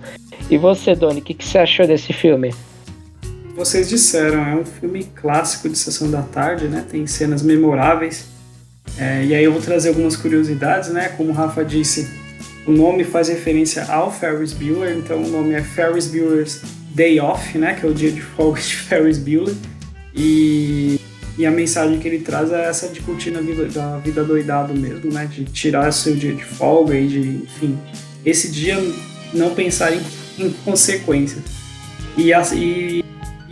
[0.50, 2.52] E você, Doni, o que, que você achou desse filme?
[3.54, 6.84] Vocês disseram, é um filme clássico de sessão da tarde, né?
[6.88, 8.26] Tem cenas memoráveis.
[8.98, 11.08] É, e aí eu vou trazer algumas curiosidades, né?
[11.16, 12.08] Como o Rafa disse,
[12.66, 16.62] o nome faz referência ao Ferris Bueller, então o nome é Ferris Bueller's
[16.94, 17.74] Day Off, né?
[17.74, 19.54] Que é o dia de folga de Ferris Bueller.
[20.12, 21.00] E,
[21.38, 24.74] e a mensagem que ele traz é essa de curtir a vida, da vida doidado
[24.74, 25.26] mesmo, né?
[25.26, 27.78] De tirar seu dia de folga e de, enfim,
[28.26, 28.76] esse dia
[29.32, 30.00] não pensar em,
[30.38, 31.42] em consequências.
[32.16, 33.04] E, e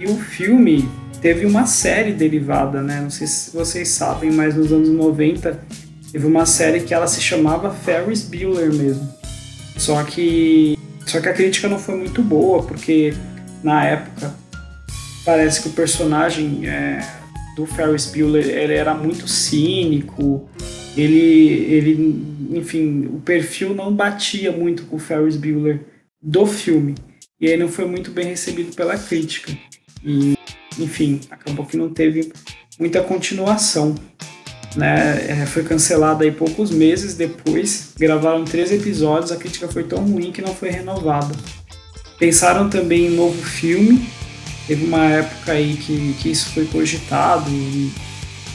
[0.02, 0.88] e o filme
[1.20, 3.00] teve uma série derivada, né?
[3.00, 5.60] Não sei se vocês sabem, mas nos anos 90
[6.10, 9.08] teve uma série que ela se chamava Ferris Bueller mesmo.
[9.78, 13.14] Só que só que a crítica não foi muito boa, porque
[13.62, 14.34] na época
[15.24, 17.00] parece que o personagem é,
[17.54, 20.48] do Ferris Bueller ele era muito cínico,
[20.96, 25.80] ele, ele, enfim, o perfil não batia muito com o Ferris Bueller
[26.20, 26.96] do filme.
[27.40, 29.52] E aí não foi muito bem recebido pela crítica.
[30.04, 30.36] E,
[30.78, 32.32] enfim, acabou que não teve
[32.78, 33.94] muita continuação.
[34.76, 35.26] Né?
[35.28, 40.32] É, foi cancelado aí poucos meses depois, gravaram três episódios, a crítica foi tão ruim
[40.32, 41.34] que não foi renovada.
[42.18, 44.06] Pensaram também em novo filme,
[44.66, 47.92] teve uma época aí que, que isso foi cogitado, em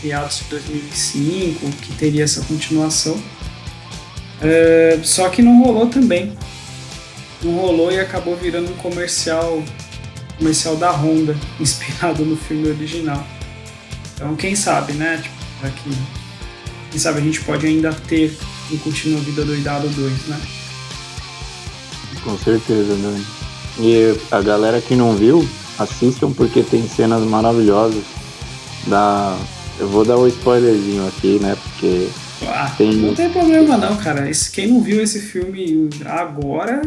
[0.04, 3.22] meados de 2005, que teria essa continuação.
[4.42, 6.38] É, só que não rolou também.
[7.44, 9.62] Não rolou e acabou virando um comercial
[10.38, 13.26] comercial da Honda, inspirado no filme original.
[14.16, 15.22] Então, quem sabe, né?
[15.22, 15.98] Tipo, aqui,
[16.92, 18.36] quem sabe a gente pode ainda ter
[18.72, 20.42] um Continua Vida Doidado 2, né?
[22.24, 23.26] Com certeza, Dani.
[23.80, 25.48] E a galera que não viu,
[25.78, 28.04] assistam porque tem cenas maravilhosas.
[28.88, 29.38] Da...
[29.80, 31.56] Eu vou dar um spoilerzinho aqui, né?
[31.56, 32.10] Porque.
[32.48, 32.94] Ah, tem...
[32.94, 34.30] Não tem problema não, cara.
[34.30, 36.82] Esse, quem não viu esse filme agora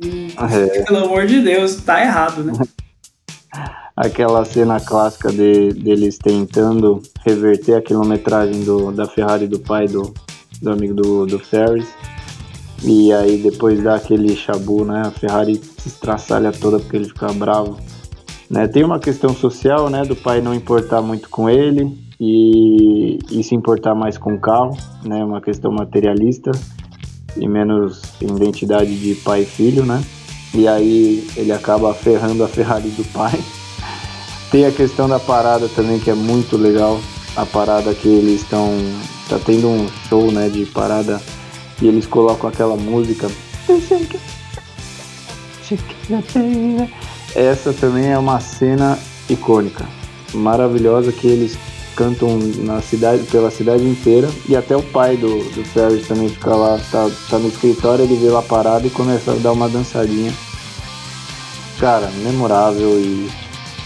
[0.00, 0.82] é.
[0.82, 2.52] Pelo amor de Deus, tá errado, né?
[3.96, 10.12] Aquela cena clássica de, deles tentando reverter a quilometragem do, da Ferrari do pai do,
[10.60, 11.86] do amigo do, do Ferris.
[12.82, 15.02] E aí depois dá aquele chabu, né?
[15.06, 17.78] A Ferrari se estraçalha toda porque ele fica bravo.
[18.50, 18.66] Né?
[18.66, 20.02] Tem uma questão social, né?
[20.04, 24.76] Do pai não importar muito com ele e, e se importar mais com o carro,
[25.04, 25.24] né?
[25.24, 26.50] Uma questão materialista
[27.36, 30.02] e menos identidade de pai e filho, né?
[30.52, 33.38] E aí ele acaba ferrando a Ferrari do pai.
[34.50, 37.00] Tem a questão da parada também que é muito legal.
[37.36, 38.70] A parada que eles estão.
[39.28, 41.20] Tá tendo um show né, de parada
[41.80, 43.28] e eles colocam aquela música.
[47.34, 49.86] Essa também é uma cena icônica,
[50.34, 51.56] maravilhosa que eles
[51.94, 56.54] cantam na cidade, pela cidade inteira e até o pai do, do Ferris também fica
[56.54, 60.32] lá, tá, tá no escritório, ele vê lá parado e começa a dar uma dançadinha.
[61.78, 63.28] Cara, memorável e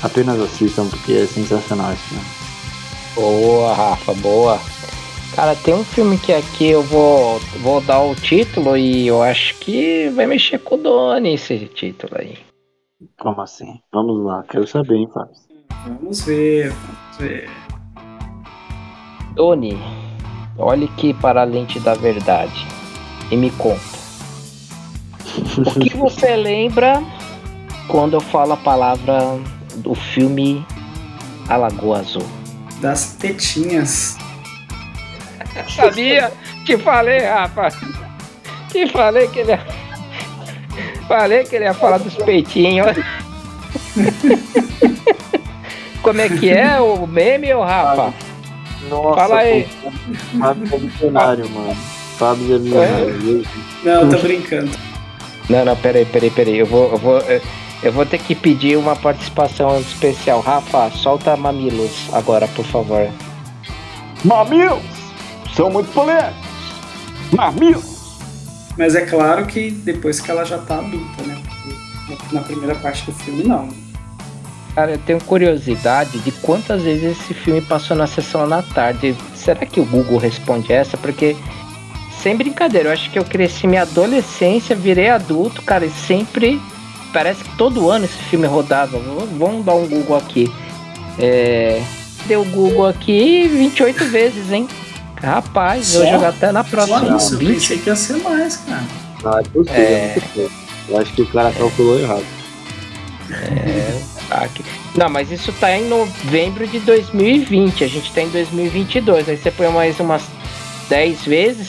[0.03, 2.25] apenas assistam porque é sensacional esse filme.
[3.15, 4.61] Boa, Rafa, boa.
[5.35, 9.55] Cara, tem um filme que aqui eu vou, vou dar o título e eu acho
[9.59, 12.39] que vai mexer com o Doni esse título aí.
[13.19, 13.81] Como assim?
[13.93, 15.35] Vamos lá, quero saber, hein, Fábio?
[15.87, 17.68] Vamos ver, vamos ver.
[19.39, 19.81] Doni,
[20.59, 22.67] olhe que para a lente da verdade
[23.31, 23.79] e me conta.
[25.59, 27.01] O que você lembra
[27.87, 29.39] quando eu falo a palavra
[29.77, 30.67] do filme
[31.49, 32.27] A Lagoa Azul?
[32.81, 34.19] Das tetinhas.
[35.69, 36.33] Sabia?
[36.67, 37.69] Te falei, Rafa.
[38.73, 39.65] Te falei que ele ia...
[41.07, 42.89] Falei que ele ia falar dos peitinhos.
[46.03, 48.28] Como é que é o meme, ô Rafa?
[48.89, 49.69] Nossa, Fala aí.
[49.83, 49.91] pô,
[50.39, 51.75] Fábio é milionário, mano.
[52.19, 53.45] Fábio é milionário.
[53.85, 54.71] Não, tô brincando.
[55.49, 56.59] Não, não, peraí, peraí, peraí.
[56.59, 57.41] Eu vou, eu vou, eu-
[57.83, 60.41] eu vou ter que pedir uma participação especial.
[60.41, 63.09] Rafa, solta mamilos agora, por favor.
[64.25, 64.83] Mamilos!
[65.55, 66.35] São muito polêmicos!
[67.33, 67.99] Mamilos!
[68.77, 71.41] Mas é claro que depois que ela já tá adulta, né?
[72.07, 73.69] Porque na primeira parte do filme, não.
[74.79, 79.13] Cara, eu tenho curiosidade de quantas vezes esse filme passou na sessão da tarde.
[79.35, 80.97] Será que o Google responde essa?
[80.97, 81.35] Porque,
[82.23, 86.61] sem brincadeira, eu acho que eu cresci minha adolescência, virei adulto, cara, e sempre.
[87.13, 89.01] Parece que todo ano esse filme rodava.
[89.37, 90.49] Vamos dar um Google aqui.
[91.19, 91.83] É.
[92.29, 94.69] Deu Google aqui 28 vezes, hein?
[95.21, 96.07] Rapaz, eu Só?
[96.07, 97.17] vou jogar até na Só próxima.
[97.17, 97.51] isso, eu 20.
[97.55, 98.85] pensei que ia ser mais, cara.
[99.25, 100.15] Ah, é possível, É.
[100.17, 100.51] é possível.
[100.89, 102.25] Eu acho que o cara calculou errado.
[103.33, 104.18] Ah,
[104.55, 104.65] que-
[104.97, 107.85] Não, mas isso tá em novembro de 2020.
[107.85, 109.29] A gente tá em 2022.
[109.29, 110.29] Aí você põe mais umas
[110.89, 111.69] 10 vezes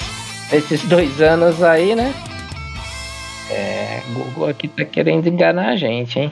[0.51, 2.13] esses dois anos aí, né?
[3.51, 6.31] É, Google aqui tá querendo enganar a gente, hein?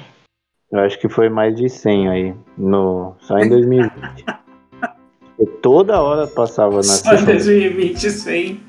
[0.72, 3.92] Eu acho que foi mais de 100 aí, no, só em 2020.
[5.40, 7.26] E toda hora passava na Só em sessão.
[7.26, 8.60] 2020, sim.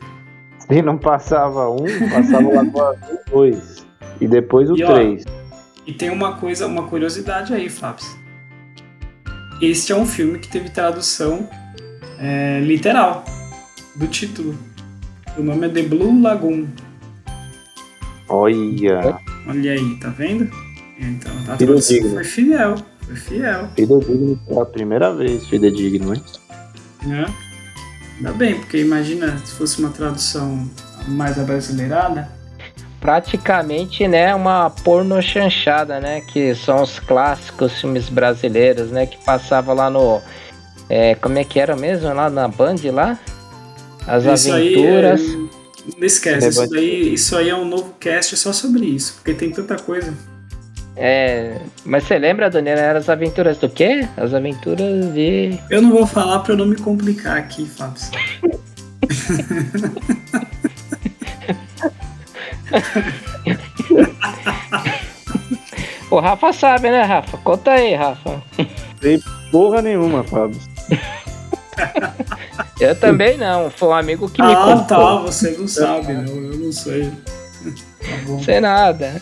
[0.59, 3.87] Se não passava um, passava Azul dois.
[4.21, 5.25] E depois o E, ó, três.
[5.89, 8.05] E tem uma coisa, uma curiosidade aí, Fábio.
[9.59, 11.49] Este é um filme que teve tradução
[12.19, 13.25] é, literal
[13.97, 14.55] do título.
[15.39, 16.67] O nome é The Blue Lagoon.
[18.29, 20.51] Olha, Olha aí, tá vendo?
[21.01, 22.75] Então, a tradução foi fiel.
[23.07, 23.71] Foi fiel.
[23.75, 26.23] fidedigno pela primeira vez, fidedigno, hein?
[27.07, 27.35] Né?
[28.19, 30.69] Ainda bem, porque imagina se fosse uma tradução
[31.07, 32.37] mais abrasileirada.
[33.01, 36.21] Praticamente, né, uma porno chanchada, né?
[36.21, 39.07] Que são os clássicos filmes brasileiros, né?
[39.07, 40.21] Que passava lá no.
[40.91, 42.13] é, como é que era mesmo?
[42.13, 43.19] Lá na Band lá?
[44.07, 45.21] As Isso aí, aventuras.
[45.21, 45.25] é,
[45.97, 49.51] não esquece, isso, daí, isso aí é um novo cast só sobre isso, porque tem
[49.51, 50.13] tanta coisa.
[50.97, 54.09] É, mas você lembra, Daniela, eram as aventuras do quê?
[54.17, 55.57] As aventuras de.
[55.71, 58.03] Eu não vou falar pra eu não me complicar aqui, Fábio.
[66.11, 67.37] O Rafa sabe, né, Rafa?
[67.39, 68.43] Conta aí, Rafa.
[69.51, 70.59] Porra nenhuma, Fábio.
[72.81, 74.85] Eu também não, foi um amigo que me ah, contou.
[74.87, 77.11] tá, você não sabe, não, eu não sei.
[77.11, 78.39] Tá.
[78.45, 79.21] Sei nada.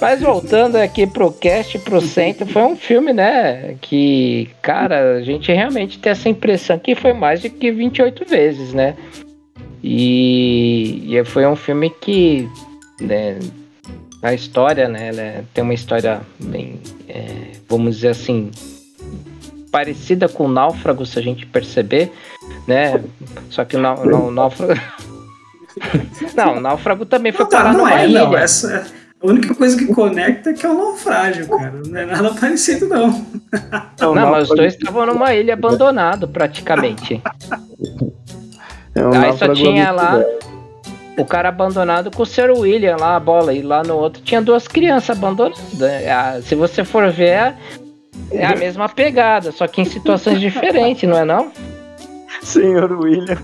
[0.00, 3.76] Mas voltando aqui pro cast, pro centro, foi um filme, né?
[3.80, 8.74] Que, cara, a gente realmente tem essa impressão que foi mais de que 28 vezes,
[8.74, 8.96] né?
[9.82, 12.48] E, e foi um filme que,
[13.00, 13.38] né,
[14.22, 15.08] a história, né?
[15.08, 18.50] Ela é- tem uma história bem, é, vamos dizer assim,
[19.70, 22.12] parecida com o Náufrago, se a gente perceber,
[22.66, 23.02] né?
[23.50, 23.80] Só que o,
[24.30, 24.74] Náufrago.
[26.34, 28.24] Não, o Náufrago também foi Não, tá, parar não numa é, ilha.
[28.24, 28.36] não.
[28.36, 28.86] Essa,
[29.22, 31.80] a única coisa que conecta é que é o naufrágio, cara.
[31.86, 33.26] Não é nada parecido, não.
[34.00, 37.20] Não, mas os dois estavam numa ilha abandonado praticamente.
[38.94, 40.20] É um Aí só tinha lá
[41.18, 42.50] o cara abandonado com o Sr.
[42.56, 43.52] William lá, a bola.
[43.52, 45.58] E lá no outro tinha duas crianças abandonadas.
[46.08, 47.54] Ah, Se você for ver, é-
[48.32, 51.50] é a mesma pegada, só que em situações diferentes, não é não?
[52.42, 53.38] Senhor William.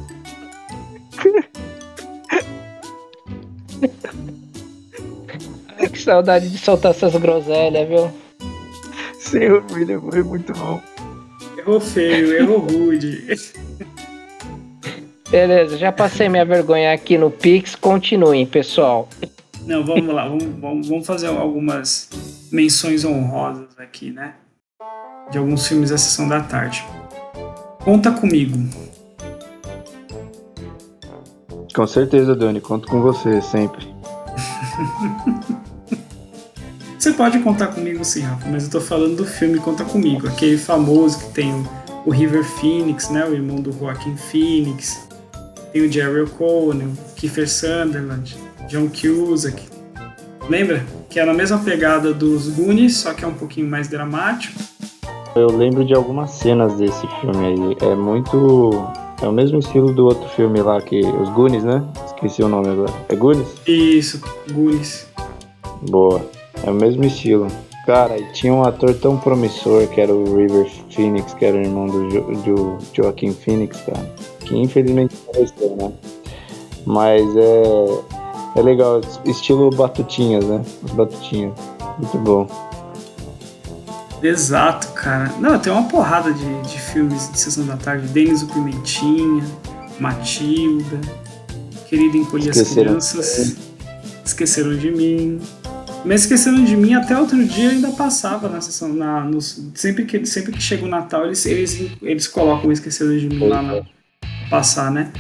[5.93, 8.11] Que saudade de soltar essas groselhas, viu?
[9.19, 10.81] Senhor William foi muito bom.
[11.59, 13.25] Errou feio, errou rude.
[15.35, 17.75] Beleza, já passei minha vergonha aqui no Pix.
[17.75, 19.09] Continuem, pessoal.
[19.67, 22.09] Não, vamos lá, vamos, vamos, fazer algumas
[22.53, 24.35] menções honrosas aqui, né?
[25.33, 26.85] De alguns filmes da sessão da tarde.
[27.83, 28.57] Conta comigo.
[31.75, 33.85] Com certeza, Dani, conto com você sempre.
[36.97, 40.57] Você pode contar comigo sim, Rafa, mas eu tô falando do filme Conta Comigo, aquele
[40.57, 41.69] famoso que tem o,
[42.07, 45.07] o River Phoenix, né, o irmão do Joaquin Phoenix,
[45.75, 48.37] tem o Jerry O'Connell, Kiefer Sutherland,
[48.69, 49.61] John Cusack.
[50.49, 50.87] Lembra?
[51.11, 54.57] Que é na mesma pegada dos Goonies, só que é um pouquinho mais dramático.
[55.35, 57.77] Eu lembro de algumas cenas desse filme aí.
[57.91, 58.71] É muito.
[59.21, 61.01] É o mesmo estilo do outro filme lá, que.
[61.01, 61.83] Os Goonies, né?
[62.07, 62.93] Esqueci o nome agora.
[63.09, 63.49] É Goonies?
[63.67, 65.09] Isso, Goonies.
[65.91, 66.25] Boa.
[66.65, 67.49] É o mesmo estilo.
[67.85, 71.61] Cara, e tinha um ator tão promissor que era o River Phoenix, que era o
[71.61, 74.34] irmão do, jo do Joaquim Phoenix, cara.
[74.45, 75.93] Que infelizmente faleceu, né?
[76.87, 80.63] Mas é, é legal, estilo Batutinhas, né?
[80.85, 81.53] As Batutinhas.
[81.99, 82.75] Muito bom.
[84.23, 85.33] Exato, cara.
[85.39, 88.07] Não, tem uma porrada de, de filmes de Sessão da Tarde.
[88.09, 89.45] Denis o Pimentinha,
[90.01, 91.01] Matilda,
[91.89, 93.57] Querido Encolher as Crianças,
[94.25, 95.41] Esqueceram de Mim.
[96.05, 98.93] Mas esqueceram de mim até outro dia ainda passava na sessão.
[98.93, 103.27] Na, nos, sempre, que, sempre que chega o Natal, eles, eles, eles colocam Esqueceram de
[103.27, 103.83] mim lá na
[104.55, 105.11] passar, né?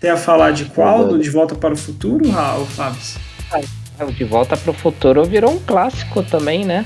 [0.00, 1.08] Tem a falar de qual?
[1.08, 3.00] Do De Volta para o Futuro, Raul Fábio?
[3.50, 6.84] Ah, o De Volta para o Futuro virou um clássico também, né?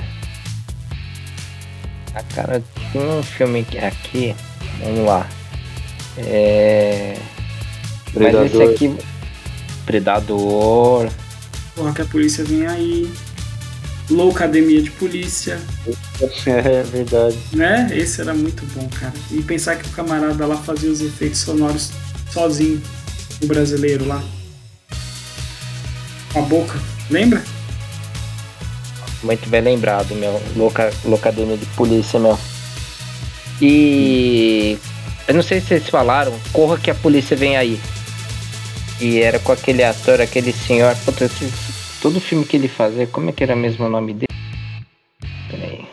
[2.15, 4.35] A cara, tem um filme aqui,
[4.83, 5.29] vamos lá.
[6.17, 7.19] É.
[8.15, 8.41] Predador.
[8.41, 8.97] Mas esse aqui.
[9.85, 11.11] Predador.
[11.75, 13.13] Porra, que a polícia vem aí.
[14.11, 15.61] Loucademia de Polícia.
[16.47, 17.39] É verdade.
[17.53, 17.89] Né?
[17.93, 19.15] Esse era muito bom, cara.
[19.31, 21.91] E pensar que o camarada lá fazia os efeitos sonoros
[22.31, 22.83] sozinho,
[23.43, 24.23] o brasileiro lá.
[26.33, 27.43] Com a boca, lembra?
[29.23, 30.43] Muito bem lembrado, meu.
[30.57, 32.39] Louca, loucademia de polícia, meu.
[33.61, 34.79] E.
[35.29, 37.81] Eu não sei se vocês falaram, corra que a polícia vem aí.
[39.01, 40.95] E era com aquele ator, aquele senhor.
[41.05, 41.31] Puta,
[42.01, 44.27] todo filme que ele fazia, como é que era mesmo o nome dele?
[45.51, 45.87] Peraí.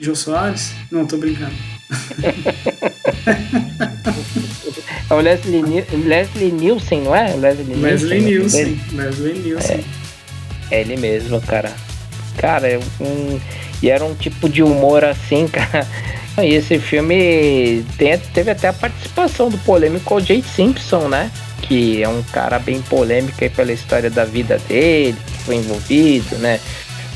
[0.00, 0.72] Jô Soares?
[0.90, 1.54] Não, tô brincando.
[5.10, 7.34] é o Leslie, Leslie Nielsen, não é?
[7.34, 8.80] Leslie, Leslie Nielsen.
[8.92, 9.84] Leslie Nielsen.
[10.70, 11.72] É, é, ele mesmo, cara.
[12.36, 13.40] Cara, é um,
[13.82, 15.86] e era um tipo de humor assim, cara.
[16.38, 20.42] E esse filme tem, teve até a participação do polêmico O.J.
[20.42, 21.30] Simpson, né?
[21.68, 26.36] Que é um cara bem polêmico aí pela história da vida dele, que foi envolvido,
[26.38, 26.60] né?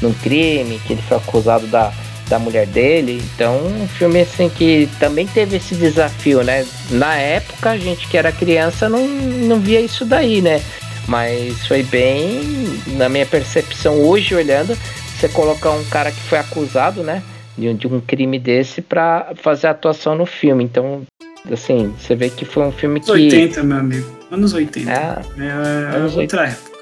[0.00, 1.92] Num crime, que ele foi acusado da,
[2.28, 3.22] da mulher dele.
[3.34, 6.66] Então, um filme assim que também teve esse desafio, né?
[6.90, 10.60] Na época, a gente que era criança não, não via isso daí, né?
[11.08, 14.76] Mas foi bem, na minha percepção, hoje olhando,
[15.18, 17.22] você colocar um cara que foi acusado, né?
[17.56, 20.64] De, de um crime desse para fazer atuação no filme.
[20.64, 21.02] Então,
[21.50, 23.10] assim, você vê que foi um filme que.
[23.10, 24.22] 80, meu amigo.
[24.30, 24.90] Anos 80.
[24.90, 24.94] É,
[25.38, 25.50] é
[25.96, 26.42] anos outra 80.
[26.42, 26.72] época.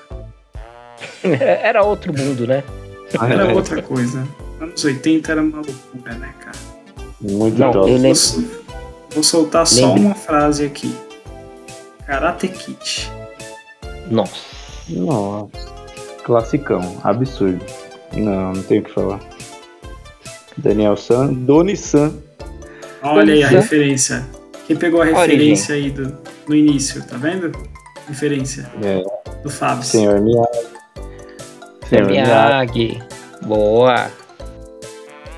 [1.62, 2.62] era outro mundo, né?
[3.12, 4.26] Era outra coisa.
[4.60, 6.58] Anos 80 era uma loucura, né, cara?
[7.20, 8.14] Muito Não, eu lembro...
[8.14, 8.44] vou,
[9.14, 10.02] vou soltar só lembro.
[10.02, 10.94] uma frase aqui.
[12.06, 13.10] Karate Kid.
[14.10, 14.34] Nossa.
[14.88, 15.70] Nossa.
[16.24, 17.64] Classicão, absurdo.
[18.12, 19.20] Não, não tenho o que falar.
[20.56, 22.12] Daniel San, Doni San.
[23.02, 24.26] Olha aí a referência.
[24.70, 27.50] Quem pegou a referência aí do, no início, tá vendo?
[28.06, 28.70] Referência.
[28.80, 29.02] É.
[29.42, 29.82] Do Fábio.
[29.82, 30.48] Senhor Miyagi.
[31.88, 33.02] Senhor Miyagi.
[33.42, 34.08] Boa.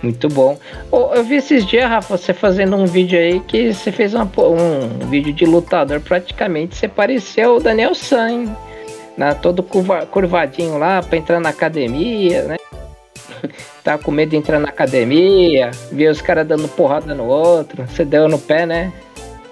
[0.02, 0.58] Muito bom.
[0.90, 4.30] Oh, eu vi esses dias, Rafa, você fazendo um vídeo aí que você fez uma,
[4.36, 5.98] um vídeo de lutador.
[6.02, 8.56] Praticamente você pareceu o Daniel San, hein?
[9.16, 12.56] Na, todo curva, curvadinho lá pra entrar na academia, né?
[13.82, 17.82] tá com medo de entrar na academia, ver os caras dando porrada no outro.
[17.86, 18.92] Você deu no pé, né?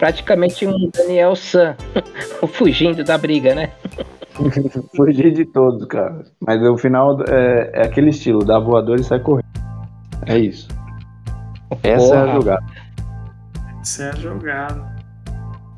[0.01, 1.77] Praticamente um Daniel San
[2.55, 3.71] fugindo da briga, né?
[4.97, 6.25] Fugir de todos, cara.
[6.41, 9.45] Mas o final é, é, aquele estilo, dá voador e sai correndo.
[10.25, 10.69] É isso.
[11.83, 12.17] Essa Porra.
[12.17, 12.65] é a jogada.
[13.83, 14.97] Essa é a jogada.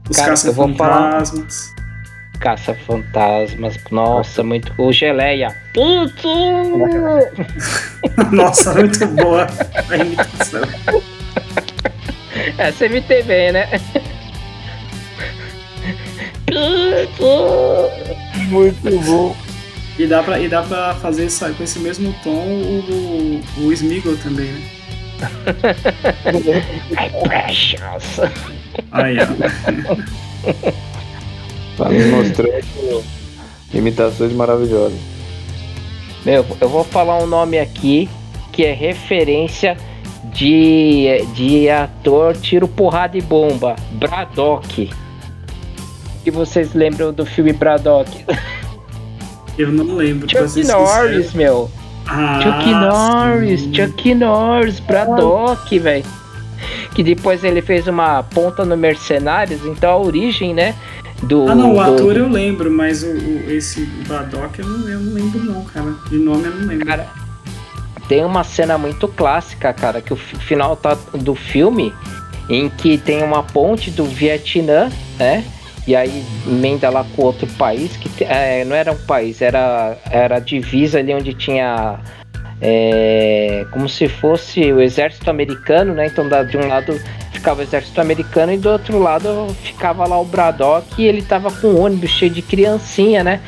[0.09, 1.75] Os caça-fantasmas.
[2.39, 3.77] Caça-fantasmas.
[3.91, 4.73] Nossa, muito.
[4.79, 5.49] O Geleia.
[8.31, 9.49] Nossa, muito boa
[9.91, 10.63] a imitação.
[12.59, 13.69] Essa MTV, né?
[18.49, 19.37] Muito bom.
[19.99, 23.73] E dá pra, e dá pra fazer essa, com esse mesmo tom o, o, o
[23.73, 24.63] Smeagol também, né?
[26.93, 28.21] I precious.
[28.91, 29.27] Aí, ó.
[31.77, 33.05] Tá me mostrando
[33.73, 34.99] imitações maravilhosas.
[36.25, 38.09] Meu, eu vou falar um nome aqui
[38.53, 39.77] que é referência
[40.25, 43.77] de, de ator tiro porrada e bomba.
[43.93, 44.91] Braddock.
[46.25, 48.25] E vocês lembram do filme Braddock?
[49.59, 50.29] Eu não lembro.
[50.31, 51.37] Chuck Norris, sincero.
[51.37, 51.71] meu.
[52.07, 53.75] Ah, Chuck Norris, sim.
[53.75, 56.05] Chuck Norris, Braddock, velho.
[56.95, 60.75] Que depois ele fez uma ponta no Mercenários, então a origem, né?
[61.23, 64.89] Do, Ah, não, o do- ator eu lembro, mas o, o- esse Braddock eu não,
[64.89, 65.93] eu não lembro, não, cara.
[66.09, 66.87] De nome eu não lembro.
[66.87, 67.07] Cara,
[68.09, 71.93] tem uma cena muito clássica, cara, que o fi- final tá- do filme,
[72.49, 75.45] em que tem uma ponte do Vietnã, né?
[75.87, 80.37] E aí emenda lá com outro país, que é, não era um país, era, era
[80.37, 81.99] a divisa ali onde tinha.
[82.65, 86.07] é, como se fosse o exército americano, né?
[86.07, 87.01] Então da- de um lado
[87.33, 91.51] ficava o exército americano e do outro lado ficava lá o Braddock e ele tava
[91.51, 93.41] com um ônibus cheio de criancinha, né?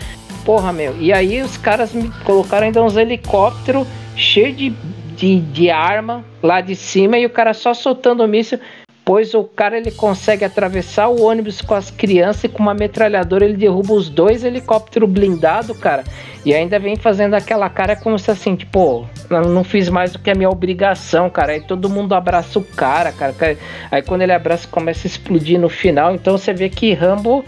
[0.45, 0.97] Porra, meu.
[1.01, 3.87] E aí os caras me colocaram ainda uns helicópteros
[4.17, 4.71] cheios de,
[5.17, 8.59] de, de arma lá de cima e o cara só soltando míssil.
[9.05, 13.45] Pois o cara ele consegue atravessar o ônibus com as crianças e com uma metralhadora
[13.45, 16.05] ele derruba os dois helicópteros blindados, cara.
[16.43, 20.31] E ainda vem fazendo aquela cara como se assim, tipo, não fiz mais do que
[20.31, 21.53] a minha obrigação, cara.
[21.53, 23.59] Aí todo mundo abraça o cara, cara.
[23.91, 26.15] Aí quando ele abraça começa a explodir no final.
[26.15, 27.45] Então você vê que Rambo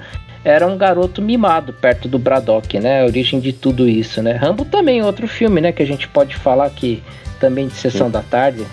[0.46, 3.02] era um garoto mimado perto do Braddock, né?
[3.02, 4.30] A origem de tudo isso, né?
[4.30, 5.72] Rambo também, outro filme, né?
[5.72, 7.02] Que a gente pode falar que
[7.40, 8.12] também de sessão Sim.
[8.12, 8.64] da tarde.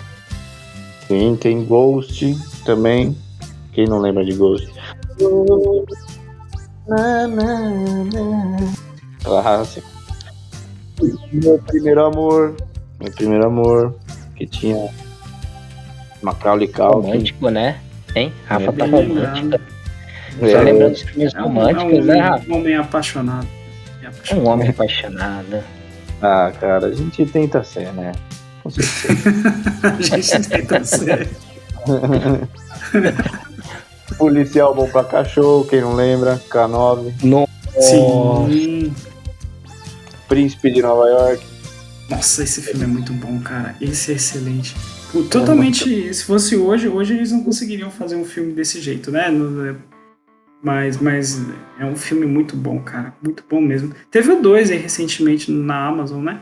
[1.08, 3.16] Sim, tem Ghost também.
[3.72, 4.72] Quem não lembra de Ghost?
[9.24, 9.88] Clássico.
[11.32, 12.54] Meu primeiro amor.
[13.00, 13.96] Meu primeiro amor.
[14.36, 14.90] Que tinha
[16.22, 16.92] Macaulay Culkin.
[16.92, 17.80] Romântico, né?
[18.14, 18.32] Hein?
[18.46, 19.73] Rafa tá bem romântica.
[20.40, 22.44] É, Só lembrando dos filmes É um, românticos, é um, né, Rafa?
[22.50, 23.48] um homem apaixonado.
[24.02, 24.44] É apaixonado.
[24.44, 25.64] Um homem apaixonado.
[26.22, 28.12] Ah, cara, a gente tenta ser, né?
[28.62, 29.30] Com certeza.
[29.82, 31.28] A gente tenta ser.
[34.16, 36.40] Policial bom pra cachorro, quem não lembra?
[36.48, 37.12] K9.
[37.22, 37.48] No...
[37.80, 38.92] Sim.
[40.28, 41.44] Príncipe de Nova York.
[42.08, 43.74] Nossa, esse filme é muito bom, cara.
[43.80, 44.74] Esse é excelente.
[45.30, 49.30] Totalmente, se fosse hoje, hoje eles não conseguiriam fazer um filme desse jeito, né?
[50.64, 51.46] É- Mas, mas
[51.78, 53.12] é um filme muito bom, cara.
[53.22, 53.92] Muito bom mesmo.
[54.10, 56.40] Teve o 2 aí recentemente na Amazon, né?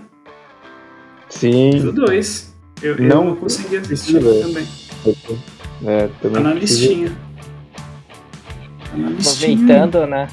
[1.41, 1.95] Teve o Sim.
[1.95, 2.55] 2.
[2.83, 4.66] Eu, eu Não não consegui assistir também.
[5.85, 7.12] É, Tá também na preciso- listinha.
[8.91, 9.55] Tá na listinha.
[9.57, 10.29] Aproveitando, né?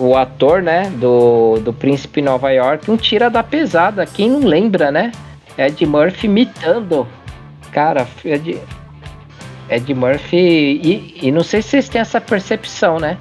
[0.00, 4.04] O ator, né, do, do Príncipe Nova York, um tira da pesada.
[4.04, 5.12] Quem não lembra, né?
[5.56, 7.06] Ed Murphy imitando.
[7.70, 8.58] Cara, Ed,
[9.70, 10.36] Ed Murphy.
[10.36, 13.16] E, e não sei se vocês têm essa percepção, né?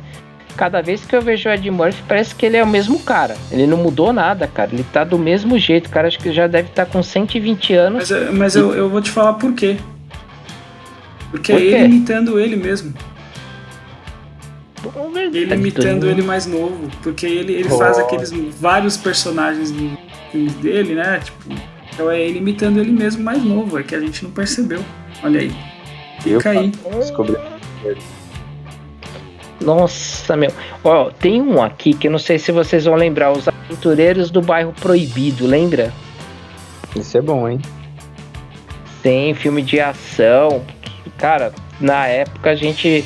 [0.58, 3.38] Cada vez que eu vejo o Ed Murphy, parece que ele é o mesmo cara.
[3.52, 4.72] Ele não mudou nada, cara.
[4.74, 5.88] Ele tá do mesmo jeito.
[5.88, 8.10] O cara acho que já deve estar com 120 anos.
[8.10, 9.78] Mas, eu- mas eu, eu vou te falar por quê.
[11.32, 11.72] Porque Por é quê?
[11.76, 12.94] ele imitando ele mesmo.
[15.34, 16.90] Ele Tá imitando ele mais novo.
[17.04, 18.02] Porque ele, ele faz Oh.
[18.02, 19.72] aqueles vários personagens
[20.62, 21.20] dele, né?
[21.24, 21.38] Tipo,
[21.94, 23.78] então é ele imitando ele mesmo mais novo.
[23.78, 24.84] É que a gente não percebeu.
[25.24, 25.52] Olha aí.
[26.26, 26.72] Eu Fica aí.
[26.98, 27.38] descobri.
[29.62, 30.52] Nossa, meu.
[30.84, 33.32] Ó, tem um aqui que eu não sei se vocês vão lembrar.
[33.32, 35.94] Os Aventureiros do Bairro Proibido, lembra?
[36.96, 37.60] Isso é bom, hein?
[39.04, 40.64] Tem filme de ação.
[41.18, 43.04] Cara, na época a gente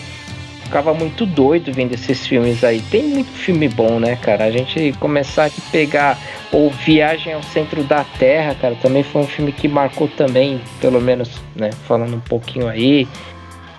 [0.63, 2.81] ficava muito doido vendo esses filmes aí.
[2.91, 4.45] Tem muito filme bom, né, cara?
[4.45, 6.17] A gente começar a pegar
[6.53, 11.01] ou Viagem ao Centro da Terra, cara, também foi um filme que marcou também, pelo
[11.01, 13.07] menos, né, falando um pouquinho aí.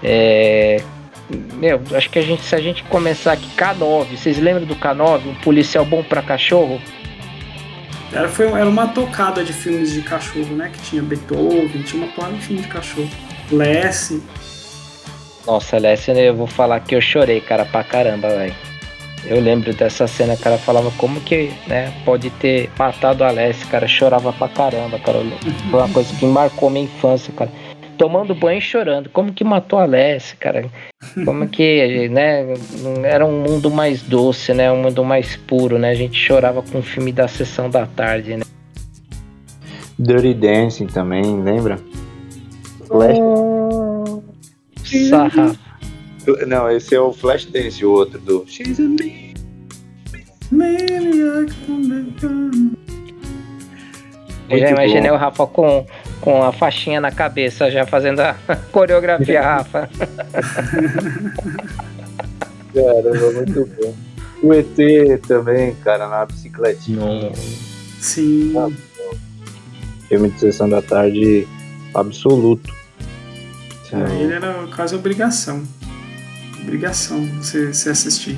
[0.02, 0.82] É,
[1.54, 5.26] Meu, acho que a gente, se a gente começar aqui, K9, vocês lembram do K9?
[5.26, 6.80] Um policial bom pra cachorro?
[8.12, 10.70] Era, foi, era uma tocada de filmes de cachorro, né?
[10.72, 13.08] Que tinha Beethoven, tinha uma porrada de filme de cachorro.
[13.50, 14.22] Lessie.
[15.46, 18.54] Nossa, Alessia, eu vou falar que eu chorei, cara, pra caramba, velho.
[19.26, 23.88] Eu lembro dessa cena, cara, falava como que, né, pode ter matado a Alessia, cara,
[23.88, 25.18] chorava pra caramba, cara.
[25.70, 27.50] Foi uma coisa que marcou minha infância, cara.
[27.96, 30.66] Tomando banho e chorando, como que matou a Alessia, cara?
[31.24, 32.54] Como que, né,
[33.04, 35.90] era um mundo mais doce, né, um mundo mais puro, né?
[35.90, 38.44] A gente chorava com o filme da sessão da tarde, né?
[39.98, 41.78] Dirty Dancing também, lembra?
[42.86, 43.16] Flash...
[45.08, 45.56] Sarra.
[46.46, 48.44] Não, esse é o Flash Dance, o outro do.
[48.46, 49.34] She's a me.
[54.48, 55.16] Eu já imaginei bom.
[55.16, 55.86] o Rafa com,
[56.20, 58.34] com a faixinha na cabeça, já fazendo a
[58.70, 59.88] coreografia, Rafa.
[62.74, 63.94] Caramba, muito bom.
[64.42, 64.76] O ET
[65.26, 67.32] também, cara, na bicicletinha.
[68.00, 68.52] Sim.
[68.56, 68.68] Ah,
[70.08, 71.48] filme de sessão da tarde
[71.94, 72.72] absoluto.
[73.88, 75.62] Pra ele era quase obrigação.
[76.64, 78.36] Obrigação você, você assistir.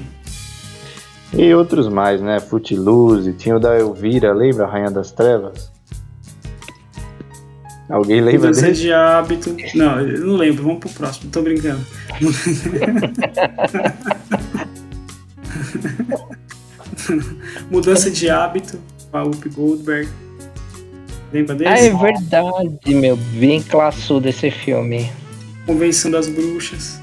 [1.32, 2.38] E outros mais, né?
[2.40, 4.66] Footloose, tinha o da Elvira, lembra?
[4.66, 5.70] A Rainha das Trevas?
[7.88, 8.80] Alguém lembra Mudança desse?
[8.82, 9.56] de hábito.
[9.74, 10.64] Não, eu não lembro.
[10.64, 11.30] Vamos pro próximo.
[11.30, 11.80] Tô brincando.
[17.70, 20.08] Mudança de hábito com a Whoopi Goldberg.
[21.32, 21.70] Lembra desse?
[21.70, 23.16] Ah, é verdade, meu.
[23.16, 25.08] Bem classudo esse filme.
[25.64, 27.00] Convenção das Bruxas.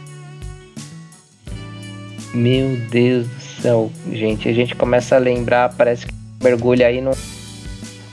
[2.34, 4.49] Meu Deus do céu, gente.
[4.49, 7.13] A gente começa a lembrar, parece que mergulha aí num,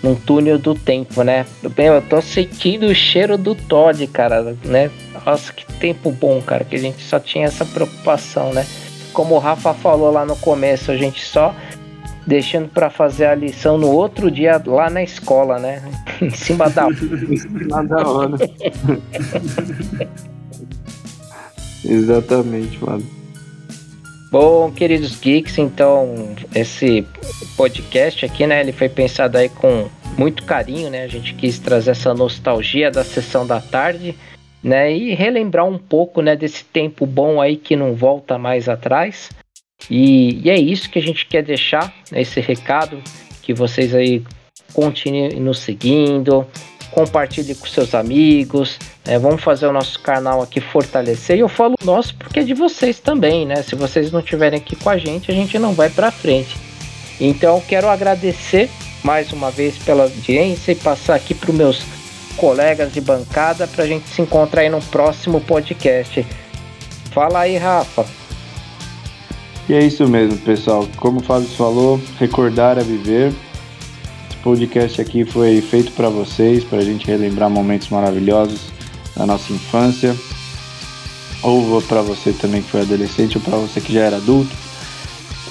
[0.02, 1.46] num túnel do tempo, né?
[1.74, 4.90] Bem, eu tô sentindo o cheiro do Todd, cara, né?
[5.24, 8.66] Nossa, que tempo bom, cara, que a gente só tinha essa preocupação, né?
[9.12, 11.54] Como o Rafa falou lá no começo, a gente só
[12.26, 15.82] deixando para fazer a lição no outro dia lá na escola, né?
[16.20, 18.36] em cima da em cima da hora.
[21.84, 23.19] Exatamente, mano.
[24.30, 27.04] Bom, queridos geeks, então esse
[27.56, 31.02] podcast aqui, né, ele foi pensado aí com muito carinho, né?
[31.02, 34.14] A gente quis trazer essa nostalgia da sessão da tarde,
[34.62, 39.30] né, e relembrar um pouco, né, desse tempo bom aí que não volta mais atrás.
[39.90, 43.02] E, e é isso que a gente quer deixar, né, esse recado
[43.42, 44.22] que vocês aí
[44.72, 46.46] continuem nos seguindo,
[46.90, 49.18] compartilhe com seus amigos, né?
[49.18, 51.36] vamos fazer o nosso canal aqui fortalecer.
[51.36, 53.62] E eu falo nosso porque é de vocês também, né?
[53.62, 56.56] Se vocês não estiverem aqui com a gente, a gente não vai para frente.
[57.20, 58.68] Então quero agradecer
[59.02, 61.82] mais uma vez pela audiência e passar aqui para os meus
[62.36, 66.26] colegas de bancada para a gente se encontrar aí no próximo podcast.
[67.12, 68.06] Fala aí, Rafa.
[69.68, 70.88] E é isso mesmo, pessoal.
[70.96, 73.32] Como o Fábio falou, recordar é viver
[74.42, 78.60] podcast aqui foi feito para vocês, para a gente relembrar momentos maravilhosos
[79.16, 80.16] da nossa infância,
[81.42, 84.54] ou para você também que foi adolescente, ou para você que já era adulto,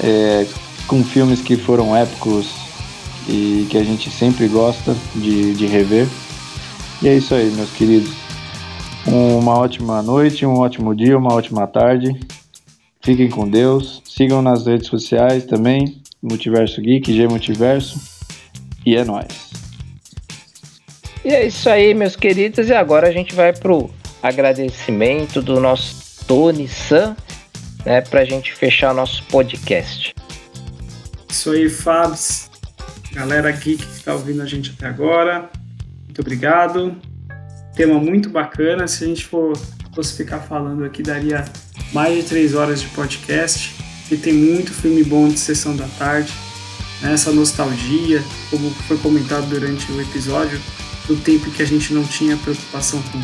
[0.01, 0.45] é,
[0.87, 2.47] com filmes que foram épicos
[3.27, 6.07] e que a gente sempre gosta de, de rever.
[7.01, 8.11] E é isso aí, meus queridos.
[9.05, 12.19] Uma ótima noite, um ótimo dia, uma ótima tarde.
[13.01, 14.01] Fiquem com Deus.
[14.05, 16.01] Sigam nas redes sociais também.
[16.21, 17.99] Multiverso Geek, G Multiverso.
[18.89, 19.51] E é nóis.
[21.23, 22.69] E é isso aí, meus queridos.
[22.69, 23.87] E agora a gente vai pro
[24.23, 27.15] agradecimento do nosso Tony San,
[27.85, 30.15] né, pra gente fechar nosso podcast.
[31.29, 32.49] Isso aí, Fabs.
[33.11, 35.51] Galera aqui que está ouvindo a gente até agora,
[36.05, 36.97] muito obrigado.
[37.75, 38.87] Tema muito bacana.
[38.87, 39.55] Se a gente for,
[39.93, 41.45] fosse ficar falando aqui, daria
[41.93, 43.71] mais de três horas de podcast.
[44.09, 46.33] E tem muito filme bom de sessão da tarde
[47.01, 50.59] né, essa nostalgia, como foi comentado durante o episódio,
[51.07, 53.21] do tempo que a gente não tinha preocupação com,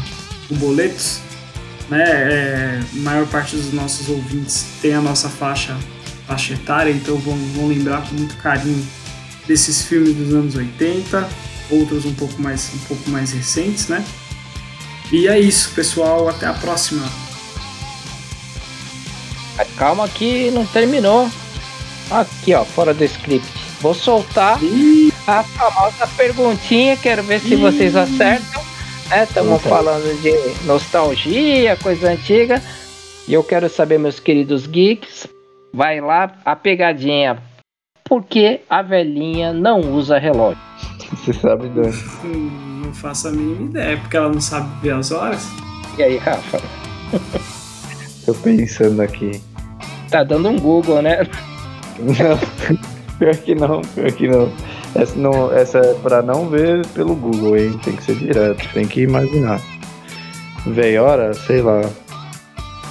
[0.47, 1.19] com boletos.
[1.89, 5.77] Né, é, a maior parte dos nossos ouvintes tem a nossa faixa,
[6.25, 8.85] faixa etária, então vão, vão lembrar com muito carinho
[9.47, 11.29] desses filmes dos anos 80,
[11.69, 14.03] outros um pouco mais, um pouco mais recentes, né?
[15.11, 16.27] E é isso, pessoal.
[16.27, 17.07] Até a próxima.
[19.77, 21.29] Calma que não terminou.
[22.09, 23.64] Aqui, ó, fora do script.
[23.85, 24.57] Vou soltar
[25.27, 28.63] a famosa perguntinha, quero ver se vocês acertam.
[29.15, 29.69] Estamos né?
[29.69, 32.59] falando de nostalgia, coisa antiga.
[33.27, 35.27] E eu quero saber, meus queridos geeks,
[35.71, 37.37] vai lá a pegadinha.
[38.03, 40.59] Por que a velhinha não usa relógio?
[41.11, 41.93] Você sabe, Dani?
[42.23, 45.47] Hum, não faço a mínima ideia, porque ela não sabe ver as horas.
[45.95, 46.59] E aí, Rafa?
[48.25, 49.39] Tô pensando aqui.
[50.09, 51.19] Tá dando um Google, né?
[51.99, 52.94] Não.
[53.19, 54.51] Pior que não, pior que não.
[54.93, 57.79] Essa, não, essa é pra não ver pelo Google, hein?
[57.83, 59.59] Tem que ser direto, tem que imaginar.
[60.65, 61.81] Veiora, sei lá.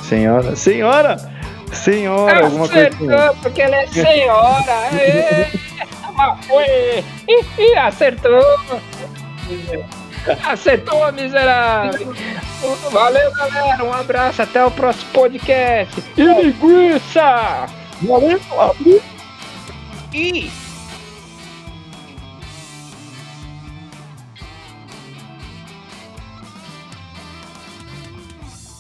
[0.03, 0.55] Senhora.
[0.55, 1.35] Senhora!
[1.73, 3.09] Senhora, alguma coisa assim.
[3.43, 4.91] porque ela é senhora.
[6.17, 7.05] Mas foi.
[7.77, 8.61] Acertou.
[10.45, 12.15] Acertou, miserável.
[12.91, 13.85] Valeu, galera.
[13.85, 14.43] Um abraço.
[14.43, 16.03] Até o próximo podcast.
[16.17, 17.67] E linguiça!
[18.03, 19.03] Valeu, abriu.
[20.17, 20.64] E